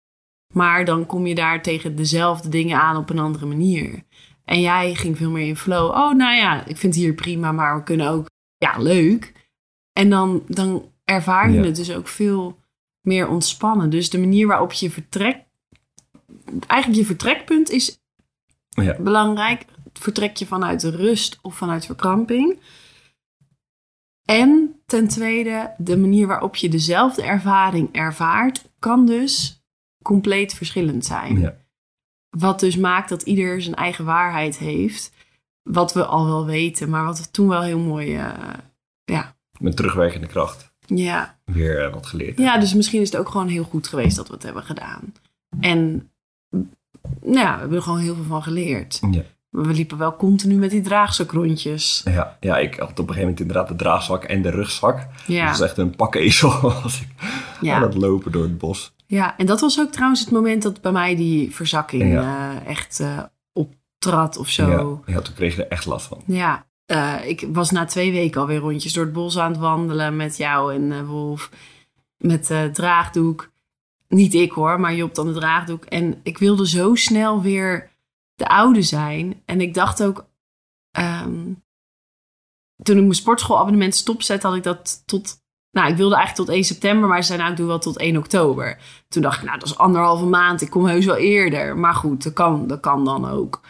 Maar 0.54 0.84
dan 0.84 1.06
kom 1.06 1.26
je 1.26 1.34
daar 1.34 1.62
tegen 1.62 1.96
dezelfde 1.96 2.48
dingen 2.48 2.80
aan 2.80 2.96
op 2.96 3.10
een 3.10 3.18
andere 3.18 3.46
manier. 3.46 4.02
En 4.44 4.60
jij 4.60 4.94
ging 4.94 5.16
veel 5.16 5.30
meer 5.30 5.46
in 5.46 5.56
flow. 5.56 5.90
Oh, 5.90 6.12
nou 6.14 6.36
ja, 6.36 6.66
ik 6.66 6.76
vind 6.76 6.94
het 6.94 7.02
hier 7.02 7.14
prima, 7.14 7.52
maar 7.52 7.76
we 7.76 7.82
kunnen 7.82 8.08
ook. 8.08 8.26
Ja, 8.56 8.78
leuk. 8.78 9.32
En 9.92 10.10
dan, 10.10 10.42
dan 10.48 10.90
ervaar 11.04 11.50
je 11.50 11.58
Ja. 11.58 11.64
het 11.64 11.76
dus 11.76 11.92
ook 11.92 12.08
veel 12.08 12.58
meer 13.00 13.28
ontspannen. 13.28 13.90
Dus 13.90 14.10
de 14.10 14.18
manier 14.18 14.46
waarop 14.46 14.72
je 14.72 14.90
vertrekt. 14.90 15.44
Eigenlijk 16.66 17.00
je 17.00 17.06
vertrekpunt 17.06 17.70
is 17.70 18.00
Ja. 18.82 18.96
belangrijk. 19.00 19.64
Vertrek 19.92 20.36
je 20.36 20.46
vanuit 20.46 20.80
de 20.80 20.90
rust 20.90 21.38
of 21.42 21.56
vanuit 21.56 21.86
verkramping. 21.86 22.58
En 24.24 24.80
ten 24.86 25.08
tweede, 25.08 25.74
de 25.78 25.96
manier 25.96 26.26
waarop 26.26 26.56
je 26.56 26.68
dezelfde 26.68 27.22
ervaring 27.22 27.88
ervaart, 27.92 28.64
kan 28.78 29.06
dus 29.06 29.62
compleet 30.02 30.54
verschillend 30.54 31.04
zijn. 31.04 31.38
Ja. 31.40 31.56
Wat 32.30 32.60
dus 32.60 32.76
maakt 32.76 33.08
dat 33.08 33.22
ieder 33.22 33.62
zijn 33.62 33.74
eigen 33.74 34.04
waarheid 34.04 34.58
heeft. 34.58 35.12
Wat 35.62 35.92
we 35.94 36.04
al 36.04 36.26
wel 36.26 36.46
weten, 36.46 36.90
maar 36.90 37.04
wat 37.04 37.18
we 37.18 37.30
toen 37.30 37.48
wel 37.48 37.62
heel 37.62 37.78
mooi. 37.78 38.16
eh, 38.16 38.32
ja. 39.04 39.36
Met 39.58 39.76
terugwerkende 39.76 40.26
kracht 40.26 40.72
Ja. 40.86 41.38
weer 41.44 41.84
eh, 41.84 41.92
wat 41.92 42.06
geleerd. 42.06 42.38
ja, 42.38 42.58
dus 42.58 42.74
misschien 42.74 43.00
is 43.00 43.10
het 43.12 43.20
ook 43.20 43.28
gewoon 43.28 43.48
heel 43.48 43.64
goed 43.64 43.86
geweest 43.88 44.16
dat 44.16 44.28
we 44.28 44.34
het 44.34 44.42
hebben 44.42 44.62
gedaan. 44.62 45.14
En 45.60 46.10
nou 47.22 47.38
ja, 47.38 47.52
we 47.54 47.58
hebben 47.60 47.76
er 47.76 47.82
gewoon 47.82 47.98
heel 47.98 48.14
veel 48.14 48.24
van 48.24 48.42
geleerd. 48.42 49.00
Ja. 49.10 49.22
We 49.50 49.72
liepen 49.72 49.98
wel 49.98 50.16
continu 50.16 50.54
met 50.54 50.70
die 50.70 50.80
draagzakrondjes. 50.80 52.02
Ja, 52.04 52.36
ja, 52.40 52.58
ik 52.58 52.74
had 52.74 52.88
op 52.90 52.98
een 52.98 53.04
gegeven 53.04 53.20
moment 53.22 53.40
inderdaad 53.40 53.68
de 53.68 53.74
draagzak 53.76 54.24
en 54.24 54.42
de 54.42 54.50
rugzak. 54.50 54.96
Dus 54.96 55.36
Ja, 55.36 55.46
dat 55.46 55.54
is 55.54 55.60
echt 55.60 55.76
een 55.78 55.96
pakkezel 55.96 56.50
als 56.82 57.00
ik 57.00 57.08
ja. 57.60 57.74
aan 57.76 57.82
het 57.82 57.94
lopen 57.94 58.32
door 58.32 58.42
het 58.42 58.58
bos. 58.58 58.94
ja, 59.06 59.36
en 59.36 59.46
dat 59.46 59.60
was 59.60 59.80
ook 59.80 59.92
trouwens 59.92 60.20
het 60.20 60.30
moment 60.30 60.62
dat 60.62 60.80
bij 60.80 60.92
mij 60.92 61.16
die 61.16 61.54
verzakking 61.54 62.12
Ja. 62.12 62.50
eh, 62.60 62.66
echt 62.70 63.00
eh, 63.00 63.18
optrad 63.52 64.36
of 64.36 64.48
zo. 64.48 65.02
Ja, 65.06 65.12
ja, 65.14 65.20
toen 65.20 65.34
kreeg 65.34 65.56
je 65.56 65.64
er 65.64 65.70
echt 65.70 65.86
last 65.86 66.06
van. 66.06 66.22
Ja, 66.26 66.66
eh, 66.86 67.14
ik 67.24 67.46
was 67.52 67.70
na 67.70 67.84
twee 67.84 68.12
weken 68.12 68.40
alweer 68.40 68.58
rondjes 68.58 68.92
door 68.92 69.04
het 69.04 69.12
bos 69.12 69.38
aan 69.38 69.50
het 69.50 69.60
wandelen 69.60 70.16
met 70.16 70.36
jou 70.36 70.74
en 70.74 71.06
Wolf. 71.06 71.50
met 72.18 72.52
draagdoek. 72.72 73.50
Niet 74.14 74.34
ik 74.34 74.52
hoor, 74.52 74.80
maar 74.80 74.94
Job 74.94 75.14
dan 75.14 75.26
de 75.26 75.32
draagdoek. 75.32 75.84
En 75.84 76.20
ik 76.22 76.38
wilde 76.38 76.68
zo 76.68 76.94
snel 76.94 77.42
weer 77.42 77.90
de 78.34 78.48
oude 78.48 78.82
zijn. 78.82 79.42
En 79.44 79.60
ik 79.60 79.74
dacht 79.74 80.02
ook, 80.02 80.26
ehm, 80.90 81.52
toen 82.82 82.96
ik 82.96 83.02
mijn 83.02 83.14
sportschoolabonnement 83.14 83.94
stopzette, 83.94 84.46
had 84.46 84.56
ik 84.56 84.62
dat 84.62 85.02
tot 85.06 85.40
nou, 85.70 85.90
ik 85.90 85.96
wilde 85.96 86.14
eigenlijk 86.14 86.46
tot 86.46 86.56
1 86.56 86.64
september, 86.64 87.08
maar 87.08 87.20
ze 87.20 87.26
zei 87.26 87.38
nou, 87.38 87.50
ik 87.50 87.56
doe 87.56 87.66
wel 87.66 87.78
tot 87.78 87.98
1 87.98 88.16
oktober. 88.16 88.78
Toen 89.08 89.22
dacht 89.22 89.38
ik, 89.38 89.44
nou, 89.44 89.58
dat 89.58 89.68
is 89.68 89.78
anderhalve 89.78 90.26
maand. 90.26 90.60
Ik 90.60 90.70
kom 90.70 90.86
heus 90.86 91.04
wel 91.04 91.16
eerder. 91.16 91.76
Maar 91.78 91.94
goed, 91.94 92.22
dat 92.22 92.32
kan, 92.32 92.66
dat 92.66 92.80
kan 92.80 93.04
dan 93.04 93.28
ook. 93.28 93.60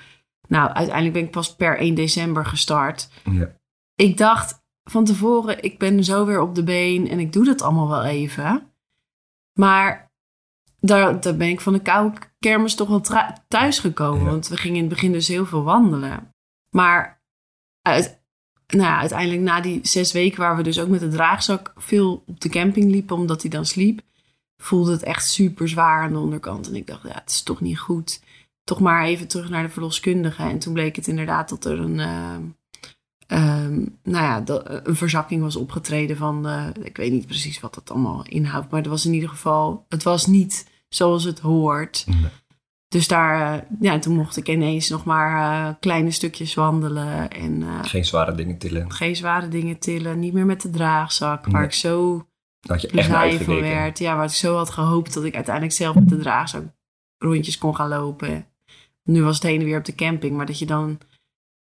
Nou, 0.48 0.70
uiteindelijk 0.72 1.14
ben 1.14 1.24
ik 1.24 1.30
pas 1.30 1.54
per 1.54 1.78
1 1.78 1.94
december 1.94 2.46
gestart. 2.46 3.08
Ja. 3.24 3.52
Ik 3.94 4.16
dacht 4.16 4.62
van 4.84 5.04
tevoren, 5.04 5.62
ik 5.62 5.78
ben 5.78 6.04
zo 6.04 6.26
weer 6.26 6.40
op 6.40 6.54
de 6.54 6.62
been 6.62 7.08
en 7.08 7.18
ik 7.18 7.32
doe 7.32 7.44
dat 7.44 7.62
allemaal 7.62 7.88
wel 7.88 8.04
even. 8.04 8.72
Maar 9.58 10.11
daar, 10.84 11.20
daar 11.20 11.36
ben 11.36 11.48
ik 11.48 11.60
van 11.60 11.72
de 11.72 11.82
koude 11.82 12.18
kermis 12.38 12.74
toch 12.74 12.88
wel 12.88 13.02
thuis 13.48 13.78
gekomen. 13.78 14.24
Ja. 14.24 14.30
Want 14.30 14.48
we 14.48 14.56
gingen 14.56 14.76
in 14.76 14.84
het 14.84 14.92
begin 14.92 15.12
dus 15.12 15.28
heel 15.28 15.46
veel 15.46 15.62
wandelen. 15.62 16.34
Maar 16.76 17.22
uit, 17.82 18.22
nou 18.66 18.82
ja, 18.82 18.98
uiteindelijk 18.98 19.42
na 19.42 19.60
die 19.60 19.80
zes 19.82 20.12
weken 20.12 20.40
waar 20.40 20.56
we 20.56 20.62
dus 20.62 20.80
ook 20.80 20.88
met 20.88 21.00
de 21.00 21.08
draagzak 21.08 21.72
veel 21.76 22.22
op 22.26 22.40
de 22.40 22.48
camping 22.48 22.90
liepen, 22.90 23.16
omdat 23.16 23.42
hij 23.42 23.50
dan 23.50 23.66
sliep, 23.66 24.00
voelde 24.56 24.92
het 24.92 25.02
echt 25.02 25.26
super 25.26 25.68
zwaar 25.68 26.02
aan 26.02 26.12
de 26.12 26.18
onderkant. 26.18 26.68
En 26.68 26.74
ik 26.74 26.86
dacht, 26.86 27.02
ja, 27.02 27.14
het 27.14 27.30
is 27.30 27.42
toch 27.42 27.60
niet 27.60 27.78
goed. 27.78 28.22
Toch 28.64 28.80
maar 28.80 29.04
even 29.04 29.28
terug 29.28 29.48
naar 29.48 29.62
de 29.62 29.68
verloskundige. 29.68 30.42
En 30.42 30.58
toen 30.58 30.72
bleek 30.72 30.96
het 30.96 31.06
inderdaad 31.06 31.48
dat 31.48 31.64
er 31.64 31.80
een, 31.80 31.98
uh, 31.98 33.64
um, 33.64 33.98
nou 34.02 34.24
ja, 34.24 34.40
dat, 34.40 34.86
een 34.86 34.96
verzakking 34.96 35.42
was 35.42 35.56
opgetreden 35.56 36.16
van, 36.16 36.46
uh, 36.46 36.68
ik 36.82 36.96
weet 36.96 37.12
niet 37.12 37.26
precies 37.26 37.60
wat 37.60 37.74
dat 37.74 37.90
allemaal 37.90 38.24
inhoudt, 38.24 38.70
maar 38.70 38.80
het 38.80 38.90
was 38.90 39.06
in 39.06 39.12
ieder 39.12 39.28
geval, 39.28 39.86
het 39.88 40.02
was 40.02 40.26
niet 40.26 40.70
zoals 40.94 41.24
het 41.24 41.38
hoort. 41.40 42.04
Nee. 42.06 42.30
Dus 42.88 43.08
daar, 43.08 43.56
uh, 43.56 43.62
ja, 43.80 43.98
toen 43.98 44.14
mocht 44.16 44.36
ik 44.36 44.48
ineens 44.48 44.88
nog 44.88 45.04
maar 45.04 45.30
uh, 45.68 45.74
kleine 45.80 46.10
stukjes 46.10 46.54
wandelen. 46.54 47.30
En, 47.30 47.60
uh, 47.60 47.78
geen 47.82 48.04
zware 48.04 48.34
dingen 48.34 48.58
tillen. 48.58 48.92
Geen 48.92 49.16
zware 49.16 49.48
dingen 49.48 49.78
tillen. 49.78 50.18
Niet 50.18 50.32
meer 50.32 50.46
met 50.46 50.60
de 50.60 50.70
draagzak. 50.70 51.44
Waar 51.46 51.54
Nee. 51.60 51.64
ik 51.64 51.72
zo 51.74 52.26
Dat 52.60 52.80
je 52.80 52.88
echt 52.88 53.08
blij 53.08 53.20
uitgekeken. 53.20 53.60
werd. 53.62 53.98
Ja, 53.98 54.16
waar 54.16 54.24
ik 54.24 54.30
zo 54.30 54.56
had 54.56 54.70
gehoopt 54.70 55.14
dat 55.14 55.24
ik 55.24 55.34
uiteindelijk 55.34 55.74
zelf 55.74 55.94
met 55.94 56.08
de 56.08 56.16
draagzak 56.18 56.62
rondjes 57.18 57.58
kon 57.58 57.76
gaan 57.76 57.88
lopen. 57.88 58.46
Nu 59.04 59.22
was 59.22 59.34
het 59.34 59.42
heen 59.44 59.58
en 59.60 59.64
weer 59.64 59.78
op 59.78 59.84
de 59.84 59.94
camping. 59.94 60.36
Maar 60.36 60.46
dat 60.46 60.58
je 60.58 60.66
dan 60.66 60.98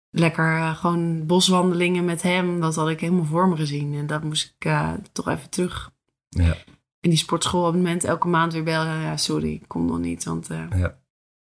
lekker 0.10 0.58
uh, 0.58 0.76
gewoon 0.76 1.26
boswandelingen 1.26 2.06
met 2.06 2.22
hem. 2.22 2.60
Dat 2.62 2.76
had 2.76 2.90
ik 2.90 3.00
helemaal 3.00 3.26
voor 3.26 3.48
me 3.50 3.56
gezien. 3.56 3.94
En 3.94 4.08
dat 4.08 4.24
moest 4.24 4.56
ik 4.60 4.72
toch 5.12 5.28
even 5.28 5.50
terug. 5.50 5.92
Ja. 6.30 6.56
In 7.06 7.12
die 7.12 7.20
sportschoolabonnement 7.20 8.04
elke 8.04 8.28
maand 8.28 8.54
weer 8.54 8.64
bellen. 8.64 9.02
Ja, 9.02 9.18
sorry, 9.18 9.54
ik 9.54 9.68
kom 9.68 9.86
nog 9.86 10.00
niet. 10.00 10.24
Want 10.24 10.52
uh, 10.52 10.66
Ja. 10.76 11.00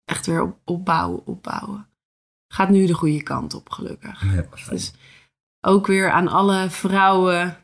echt 0.05 0.27
weer 0.27 0.43
op, 0.43 0.59
opbouwen, 0.65 1.27
opbouwen. 1.27 1.87
Gaat 2.53 2.69
nu 2.69 2.87
de 2.87 2.95
goede 2.95 3.23
kant 3.23 3.55
op, 3.55 3.71
gelukkig. 3.71 4.35
Ja. 4.35 4.47
Dus 4.71 4.93
ook 5.61 5.87
weer 5.87 6.11
aan 6.11 6.29
alle 6.29 6.71
vrouwen 6.71 7.57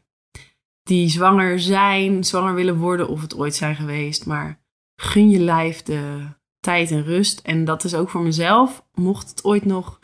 die 0.83 1.09
zwanger 1.09 1.61
zijn, 1.61 2.25
zwanger 2.25 2.55
willen 2.55 2.77
worden 2.77 3.09
of 3.09 3.21
het 3.21 3.37
ooit 3.37 3.55
zijn 3.55 3.77
geweest. 3.77 4.27
Maar 4.27 4.63
gun 4.97 5.31
je 5.31 5.41
lijf 5.41 5.83
de 5.83 6.27
tijd 6.61 6.91
en 6.91 7.03
rust. 7.03 7.41
En 7.41 7.65
dat 7.65 7.85
is 7.85 7.95
ook 7.95 8.11
voor 8.11 8.23
mezelf. 8.23 8.87
Mocht 8.95 9.31
het 9.31 9.45
ooit 9.45 9.65
nog 9.65 9.99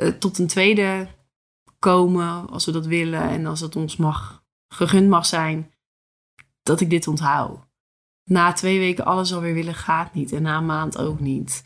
uh, 0.00 0.08
tot 0.08 0.38
een 0.38 0.46
tweede 0.46 1.08
komen, 1.78 2.48
als 2.50 2.64
we 2.66 2.72
dat 2.72 2.86
willen 2.86 3.22
en 3.22 3.46
als 3.46 3.60
het 3.60 3.76
ons 3.76 3.96
mag, 3.96 4.44
gegund 4.68 5.08
mag 5.08 5.26
zijn, 5.26 5.71
dat 6.62 6.80
ik 6.80 6.90
dit 6.90 7.06
onthoud. 7.06 7.60
Na 8.24 8.52
twee 8.52 8.78
weken 8.78 9.04
alles 9.04 9.34
alweer 9.34 9.54
willen 9.54 9.74
gaat 9.74 10.14
niet 10.14 10.32
en 10.32 10.42
na 10.42 10.56
een 10.56 10.66
maand 10.66 10.98
ook 10.98 11.20
niet. 11.20 11.62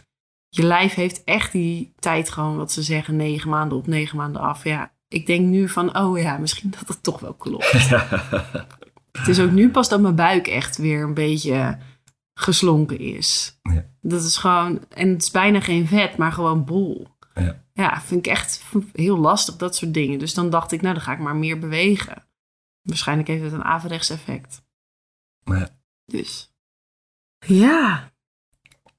Je 0.49 0.63
lijf 0.63 0.95
heeft 0.95 1.25
echt 1.25 1.53
die 1.53 1.93
tijd 1.99 2.31
gewoon, 2.31 2.57
wat 2.57 2.73
ze 2.73 2.83
zeggen, 2.83 3.17
negen 3.17 3.51
maanden 3.51 3.79
op, 3.79 3.87
negen 3.87 4.17
maanden 4.17 4.41
af. 4.43 4.65
Ja, 4.65 4.93
ik 5.09 5.27
denk 5.27 5.47
nu 5.47 5.69
van, 5.69 5.99
oh 5.99 6.19
ja, 6.19 6.39
misschien 6.39 6.71
dat 6.71 6.89
het 6.89 7.03
toch 7.03 7.21
wel 7.21 7.35
klopt. 7.35 7.73
het 9.19 9.29
is 9.29 9.41
ook 9.41 9.51
nu 9.51 9.71
pas 9.71 9.89
dat 9.89 10.01
mijn 10.01 10.15
buik 10.15 10.47
echt 10.47 10.77
weer 10.77 11.03
een 11.03 11.15
beetje 11.15 11.79
geslonken 12.35 12.99
is. 12.99 13.59
Ja. 13.63 13.85
Dat 14.01 14.23
is 14.23 14.37
gewoon, 14.37 14.85
en 14.89 15.09
het 15.09 15.23
is 15.23 15.31
bijna 15.31 15.61
geen 15.61 15.87
vet, 15.87 16.17
maar 16.17 16.33
gewoon 16.33 16.65
bol. 16.65 17.07
Ja. 17.35 17.63
ja, 17.73 18.01
vind 18.01 18.27
ik 18.27 18.33
echt 18.33 18.63
heel 18.93 19.19
lastig, 19.19 19.57
dat 19.57 19.77
soort 19.77 19.95
dingen. 19.95 20.19
Dus 20.19 20.35
dan 20.35 20.51
dacht 20.51 20.73
ik, 20.73 20.83
nou, 20.83 20.95
dan 20.95 21.03
ga 21.03 21.13
ik 21.13 21.19
maar 21.19 21.37
meer 21.37 21.59
bewegen. 21.59 22.27
Waarschijnlijk 22.83 23.29
heeft 23.29 23.43
het 23.43 23.53
een 23.53 23.65
averechts 23.65 24.11
effect. 24.11 24.66
Ja. 25.55 25.69
Dus, 26.05 26.53
ja. 27.47 28.11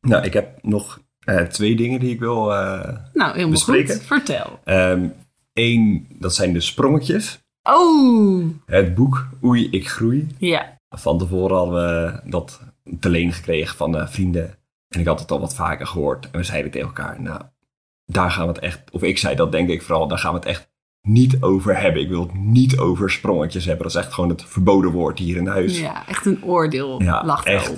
Nou, 0.01 0.23
ik 0.23 0.33
heb 0.33 0.63
nog 0.63 0.99
uh, 1.25 1.41
twee 1.41 1.75
dingen 1.75 1.99
die 1.99 2.13
ik 2.13 2.19
wil 2.19 2.51
uh, 2.51 2.97
Nou, 3.13 3.31
helemaal 3.31 3.49
bespreken. 3.49 3.95
goed. 3.95 4.05
Vertel. 4.05 4.59
Eén, 4.63 5.81
um, 5.81 6.07
dat 6.09 6.35
zijn 6.35 6.53
de 6.53 6.59
sprongetjes. 6.59 7.39
Oh! 7.63 8.45
Het 8.65 8.95
boek 8.95 9.27
Oei, 9.43 9.69
ik 9.69 9.89
groei. 9.89 10.27
Ja. 10.37 10.79
Van 10.89 11.17
tevoren 11.17 11.57
hadden 11.57 11.75
we 11.75 12.29
dat 12.29 12.61
te 12.99 13.09
leen 13.09 13.33
gekregen 13.33 13.77
van 13.77 13.95
uh, 13.95 14.07
vrienden. 14.07 14.57
En 14.87 14.99
ik 14.99 15.05
had 15.05 15.19
het 15.19 15.31
al 15.31 15.39
wat 15.39 15.55
vaker 15.55 15.87
gehoord. 15.87 16.29
En 16.31 16.39
we 16.39 16.45
zeiden 16.45 16.71
tegen 16.71 16.87
elkaar, 16.87 17.21
nou, 17.21 17.41
daar 18.05 18.31
gaan 18.31 18.47
we 18.47 18.53
het 18.53 18.61
echt... 18.61 18.91
Of 18.91 19.03
ik 19.03 19.17
zei 19.17 19.35
dat 19.35 19.51
denk 19.51 19.69
ik 19.69 19.81
vooral, 19.81 20.07
daar 20.07 20.17
gaan 20.17 20.31
we 20.33 20.39
het 20.39 20.47
echt 20.47 20.69
niet 21.07 21.41
over 21.41 21.79
hebben. 21.79 22.01
Ik 22.01 22.09
wil 22.09 22.21
het 22.21 22.33
niet 22.33 22.77
over 22.77 23.11
sprongetjes 23.11 23.65
hebben. 23.65 23.83
Dat 23.83 23.95
is 23.95 24.01
echt 24.01 24.13
gewoon 24.13 24.29
het 24.29 24.43
verboden 24.43 24.91
woord 24.91 25.19
hier 25.19 25.37
in 25.37 25.47
huis. 25.47 25.79
Ja, 25.79 26.07
echt 26.07 26.25
een 26.25 26.43
oordeel 26.43 27.01
ja, 27.03 27.25
lacht 27.25 27.45
echt. 27.45 27.67
wel. 27.67 27.77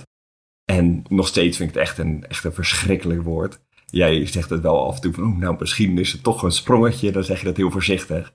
En 0.66 1.04
nog 1.08 1.28
steeds 1.28 1.58
vind 1.58 1.70
ik 1.70 1.76
het 1.76 1.84
echt 1.84 1.98
een, 1.98 2.26
echt 2.28 2.44
een 2.44 2.54
verschrikkelijk 2.54 3.24
woord. 3.24 3.60
Jij 3.86 4.26
zegt 4.26 4.50
het 4.50 4.62
wel 4.62 4.88
af 4.88 4.96
en 4.96 5.02
toe 5.02 5.14
van, 5.14 5.24
oh, 5.24 5.38
nou, 5.38 5.56
misschien 5.60 5.98
is 5.98 6.12
het 6.12 6.24
toch 6.24 6.44
een 6.44 6.52
sprongetje. 6.52 7.12
Dan 7.12 7.24
zeg 7.24 7.40
je 7.40 7.46
dat 7.46 7.58
heel 7.58 7.72
voorzichtig. 7.72 8.34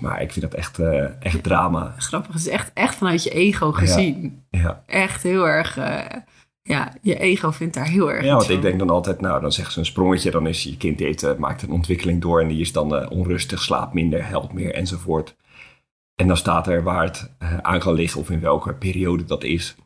Maar 0.00 0.22
ik 0.22 0.32
vind 0.32 0.50
dat 0.50 0.54
echt, 0.54 0.78
uh, 0.78 1.22
echt 1.24 1.42
drama. 1.42 1.94
Grappig, 1.98 2.32
het 2.32 2.40
is 2.40 2.48
echt, 2.48 2.70
echt 2.74 2.94
vanuit 2.94 3.22
je 3.22 3.30
ego 3.30 3.72
gezien. 3.72 4.44
Ja. 4.50 4.60
ja. 4.60 4.82
Echt 4.86 5.22
heel 5.22 5.48
erg, 5.48 5.78
uh, 5.78 6.04
ja, 6.68 6.92
je 7.02 7.18
ego 7.18 7.50
vindt 7.50 7.74
daar 7.74 7.88
heel 7.88 8.12
erg 8.12 8.24
Ja, 8.24 8.32
want 8.32 8.44
van. 8.46 8.54
ik 8.54 8.62
denk 8.62 8.78
dan 8.78 8.90
altijd, 8.90 9.20
nou, 9.20 9.40
dan 9.40 9.52
zeggen 9.52 9.72
ze 9.72 9.78
een 9.78 9.86
sprongetje. 9.86 10.30
Dan 10.30 10.46
is 10.46 10.62
je 10.62 10.76
kind 10.76 11.00
heeft, 11.00 11.24
uh, 11.24 11.34
maakt 11.34 11.62
een 11.62 11.70
ontwikkeling 11.70 12.20
door 12.20 12.40
en 12.40 12.48
die 12.48 12.60
is 12.60 12.72
dan 12.72 12.94
uh, 12.94 13.10
onrustig, 13.10 13.62
slaapt 13.62 13.94
minder, 13.94 14.26
helpt 14.26 14.52
meer 14.52 14.74
enzovoort. 14.74 15.36
En 16.14 16.26
dan 16.26 16.36
staat 16.36 16.66
er 16.66 16.82
waar 16.82 17.04
het 17.04 17.30
uh, 17.42 17.58
aan 17.58 17.78
kan 17.78 17.94
liggen 17.94 18.20
of 18.20 18.30
in 18.30 18.40
welke 18.40 18.74
periode 18.74 19.24
dat 19.24 19.44
is. 19.44 19.76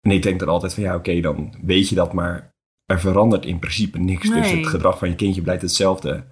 En 0.00 0.10
ik 0.10 0.22
denk 0.22 0.38
dan 0.38 0.48
altijd 0.48 0.74
van, 0.74 0.82
ja, 0.82 0.94
oké, 0.94 0.98
okay, 1.10 1.20
dan 1.20 1.54
weet 1.62 1.88
je 1.88 1.94
dat, 1.94 2.12
maar 2.12 2.52
er 2.86 3.00
verandert 3.00 3.44
in 3.44 3.58
principe 3.58 3.98
niks. 3.98 4.28
Nee. 4.28 4.40
Dus 4.42 4.50
het 4.50 4.66
gedrag 4.66 4.98
van 4.98 5.08
je 5.08 5.14
kindje 5.14 5.42
blijft 5.42 5.62
hetzelfde. 5.62 6.24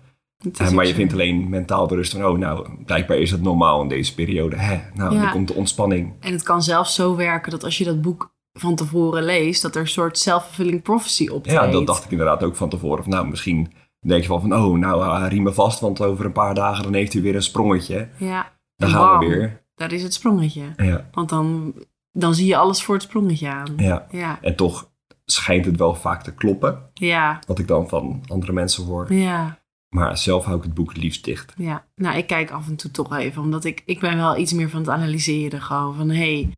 Het 0.42 0.70
maar 0.72 0.84
je 0.84 0.90
zo. 0.90 0.96
vindt 0.96 1.12
alleen 1.12 1.48
mentaal 1.48 1.86
de 1.86 1.94
rust 1.94 2.12
van, 2.12 2.24
oh, 2.24 2.38
nou, 2.38 2.84
blijkbaar 2.84 3.16
is 3.16 3.30
het 3.30 3.42
normaal 3.42 3.82
in 3.82 3.88
deze 3.88 4.14
periode. 4.14 4.56
Hè, 4.56 4.80
nou, 4.94 5.14
Ja. 5.14 5.22
dan 5.22 5.30
komt 5.30 5.48
de 5.48 5.54
ontspanning. 5.54 6.12
En 6.20 6.32
het 6.32 6.42
kan 6.42 6.62
zelfs 6.62 6.94
zo 6.94 7.16
werken 7.16 7.50
dat 7.50 7.64
als 7.64 7.78
je 7.78 7.84
dat 7.84 8.02
boek 8.02 8.31
van 8.52 8.74
tevoren 8.74 9.22
leest, 9.24 9.62
dat 9.62 9.74
er 9.74 9.80
een 9.80 9.88
soort 9.88 10.18
self-fulfilling 10.18 10.82
prophecy 10.82 11.28
optreedt. 11.28 11.64
Ja, 11.64 11.70
dat 11.70 11.86
dacht 11.86 12.04
ik 12.04 12.10
inderdaad 12.10 12.42
ook 12.42 12.56
van 12.56 12.68
tevoren. 12.68 13.08
Nou, 13.10 13.28
misschien 13.28 13.72
denk 14.00 14.22
je 14.22 14.28
wel 14.28 14.40
van, 14.40 14.54
oh, 14.54 14.78
nou, 14.78 15.22
uh, 15.22 15.28
riem 15.28 15.42
me 15.42 15.52
vast, 15.52 15.80
want 15.80 16.00
over 16.00 16.24
een 16.24 16.32
paar 16.32 16.54
dagen 16.54 16.82
dan 16.82 16.94
heeft 16.94 17.14
u 17.14 17.22
weer 17.22 17.34
een 17.34 17.42
sprongetje. 17.42 18.08
Ja. 18.18 18.52
Dan 18.76 18.90
gaan 18.90 19.18
we 19.18 19.26
weer. 19.26 19.64
Daar 19.74 19.92
is 19.92 20.02
het 20.02 20.14
sprongetje. 20.14 20.62
Ja, 20.76 21.08
Want 21.12 21.28
dan, 21.28 21.74
dan 22.12 22.34
zie 22.34 22.46
je 22.46 22.56
alles 22.56 22.82
voor 22.82 22.94
het 22.94 23.04
sprongetje 23.04 23.48
aan. 23.48 23.72
ja. 23.76 24.06
Ja. 24.10 24.38
En 24.42 24.56
toch 24.56 24.90
schijnt 25.24 25.64
het 25.64 25.76
wel 25.76 25.94
vaak 25.94 26.22
te 26.22 26.34
kloppen, 26.34 26.90
Ja. 26.94 27.38
wat 27.46 27.58
ik 27.58 27.66
dan 27.66 27.88
van 27.88 28.22
andere 28.26 28.52
mensen 28.52 28.84
hoor. 28.84 29.12
Ja. 29.12 29.60
Maar 29.88 30.18
zelf 30.18 30.44
hou 30.44 30.56
ik 30.56 30.62
het 30.62 30.74
boek 30.74 30.88
het 30.88 31.02
liefst 31.02 31.24
dicht. 31.24 31.54
Ja, 31.56 31.84
nou, 31.94 32.16
ik 32.16 32.26
kijk 32.26 32.50
af 32.50 32.68
en 32.68 32.76
toe 32.76 32.90
toch 32.90 33.16
even, 33.16 33.42
omdat 33.42 33.64
ik, 33.64 33.82
ik 33.86 34.00
ben 34.00 34.16
wel 34.16 34.36
iets 34.36 34.52
meer 34.52 34.70
van 34.70 34.80
het 34.80 34.88
analyseren. 34.88 35.62
Gewoon 35.62 35.94
van, 35.94 36.08
hé, 36.10 36.16
hey, 36.42 36.52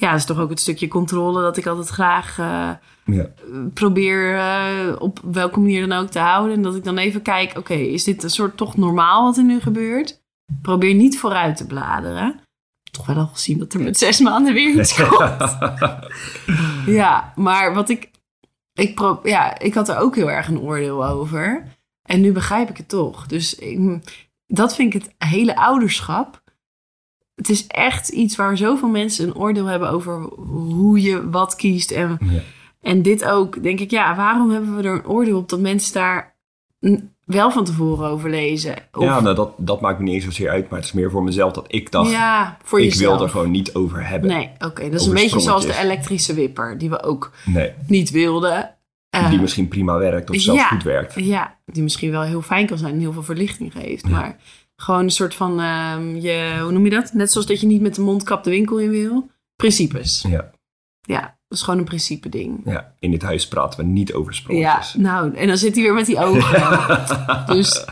ja, 0.00 0.10
dat 0.10 0.18
is 0.18 0.24
toch 0.24 0.38
ook 0.38 0.50
het 0.50 0.60
stukje 0.60 0.88
controle 0.88 1.42
dat 1.42 1.56
ik 1.56 1.66
altijd 1.66 1.88
graag 1.88 2.38
uh, 2.38 2.70
Ja. 3.04 3.26
probeer 3.74 4.34
uh, 4.34 4.96
op 4.98 5.20
welke 5.24 5.60
manier 5.60 5.88
dan 5.88 5.98
ook 5.98 6.10
te 6.10 6.18
houden. 6.18 6.56
En 6.56 6.62
dat 6.62 6.74
ik 6.76 6.84
dan 6.84 6.98
even 6.98 7.22
kijk, 7.22 7.48
oké, 7.50 7.58
okay, 7.58 7.80
is 7.82 8.04
dit 8.04 8.22
een 8.22 8.30
soort 8.30 8.56
toch 8.56 8.76
normaal 8.76 9.24
wat 9.24 9.36
er 9.36 9.44
nu 9.44 9.60
gebeurt? 9.60 10.20
Probeer 10.62 10.94
niet 10.94 11.18
vooruit 11.18 11.56
te 11.56 11.66
bladeren. 11.66 12.40
Toch 12.90 13.06
wel 13.06 13.16
al 13.16 13.26
gezien 13.26 13.58
dat 13.58 13.72
er 13.74 13.80
met 13.80 13.98
zes 13.98 14.20
maanden 14.20 14.54
weer 14.54 14.78
iets 14.78 14.94
komt. 15.02 15.56
ja, 16.86 17.32
maar 17.36 17.74
wat 17.74 17.88
ik, 17.88 18.10
ik, 18.72 18.94
pro, 18.94 19.20
ja, 19.22 19.58
ik 19.58 19.74
had 19.74 19.88
er 19.88 19.98
ook 19.98 20.14
heel 20.14 20.30
erg 20.30 20.48
een 20.48 20.60
oordeel 20.60 21.06
over. 21.06 21.64
En 22.02 22.20
nu 22.20 22.32
begrijp 22.32 22.70
ik 22.70 22.76
het 22.76 22.88
toch. 22.88 23.26
Dus 23.26 23.54
ik, 23.54 23.98
dat 24.46 24.74
vind 24.74 24.94
ik 24.94 25.02
het 25.02 25.14
hele 25.30 25.56
ouderschap. 25.56 26.42
Het 27.38 27.48
is 27.48 27.66
echt 27.66 28.08
iets 28.08 28.36
waar 28.36 28.56
zoveel 28.56 28.88
mensen 28.88 29.26
een 29.26 29.34
oordeel 29.36 29.66
hebben 29.66 29.90
over 29.90 30.20
hoe 30.46 31.00
je 31.00 31.30
wat 31.30 31.54
kiest. 31.56 31.90
En, 31.90 32.18
Ja. 32.20 32.40
en 32.80 33.02
dit 33.02 33.24
ook, 33.24 33.62
denk 33.62 33.80
ik, 33.80 33.90
ja, 33.90 34.16
waarom 34.16 34.50
hebben 34.50 34.76
we 34.76 34.82
er 34.82 34.94
een 34.94 35.06
oordeel 35.06 35.38
op 35.38 35.48
dat 35.48 35.60
mensen 35.60 35.92
daar 35.94 36.36
wel 37.24 37.50
van 37.50 37.64
tevoren 37.64 38.08
over 38.08 38.30
lezen. 38.30 38.74
Of, 38.92 39.04
Ja, 39.04 39.20
nou, 39.20 39.34
dat, 39.34 39.52
dat 39.56 39.80
maakt 39.80 39.98
me 39.98 40.04
niet 40.04 40.14
eens 40.14 40.24
zozeer 40.24 40.50
uit, 40.50 40.68
maar 40.68 40.78
het 40.78 40.88
is 40.88 40.94
meer 40.94 41.10
voor 41.10 41.22
mezelf 41.22 41.52
dat 41.52 41.64
ik 41.68 41.90
dacht, 41.90 42.10
ja, 42.10 42.56
voor 42.62 42.78
ik 42.80 42.84
jezelf. 42.84 43.16
wil 43.16 43.24
er 43.26 43.30
gewoon 43.32 43.50
niet 43.50 43.74
over 43.74 44.06
hebben. 44.08 44.30
Nee, 44.30 44.50
oké. 44.58 44.90
dat 44.90 45.00
is 45.00 45.06
een 45.06 45.14
beetje 45.14 45.40
zoals 45.40 45.66
de 45.66 45.78
elektrische 45.82 46.34
wipper, 46.34 46.78
die 46.78 46.90
we 46.90 47.02
ook 47.02 47.32
Nee, 47.44 47.72
niet 47.86 48.10
wilden. 48.10 48.74
Eh, 49.10 49.30
die 49.30 49.40
misschien 49.40 49.68
prima 49.68 49.98
werkt 49.98 50.30
of 50.30 50.36
zelfs 50.36 50.60
ja. 50.60 50.66
goed 50.68 50.82
werkt. 50.82 51.14
Ja, 51.14 51.56
die 51.64 51.82
misschien 51.82 52.10
wel 52.10 52.22
heel 52.22 52.42
fijn 52.42 52.66
kan 52.66 52.78
zijn 52.78 52.92
en 52.92 53.00
heel 53.00 53.12
veel 53.12 53.22
verlichting 53.22 53.72
geeft. 53.72 54.08
Maar 54.08 54.36
gewoon 54.82 55.02
een 55.02 55.10
soort 55.10 55.34
van, 55.34 55.60
ehm, 55.60 56.16
je, 56.16 56.58
hoe 56.62 56.72
noem 56.72 56.84
je 56.84 56.90
dat? 56.90 57.12
Net 57.12 57.32
zoals 57.32 57.46
dat 57.46 57.60
je 57.60 57.66
niet 57.66 57.80
met 57.80 57.94
de 57.94 58.00
mondkap 58.00 58.44
de 58.44 58.50
winkel 58.50 58.78
in 58.78 58.90
wil. 58.90 59.30
Principes. 59.56 60.24
Ja, 60.28 60.50
Ja, 61.00 61.20
dat 61.20 61.58
is 61.58 61.62
gewoon 61.64 61.78
een 61.78 61.84
principe 61.86 62.28
ding. 62.28 62.60
ja, 62.64 62.94
in 62.98 63.10
dit 63.10 63.22
huis 63.22 63.48
praten 63.48 63.78
we 63.80 63.86
niet 63.86 64.12
over 64.14 64.32
Ja, 64.32 64.38
sprongetjes. 64.38 64.94
nou, 64.94 65.34
en 65.34 65.46
dan 65.46 65.56
zit 65.56 65.74
hij 65.74 65.82
weer 65.84 65.94
met 65.94 66.06
die 66.06 66.18
ogen. 66.18 67.46
dus 67.46 67.84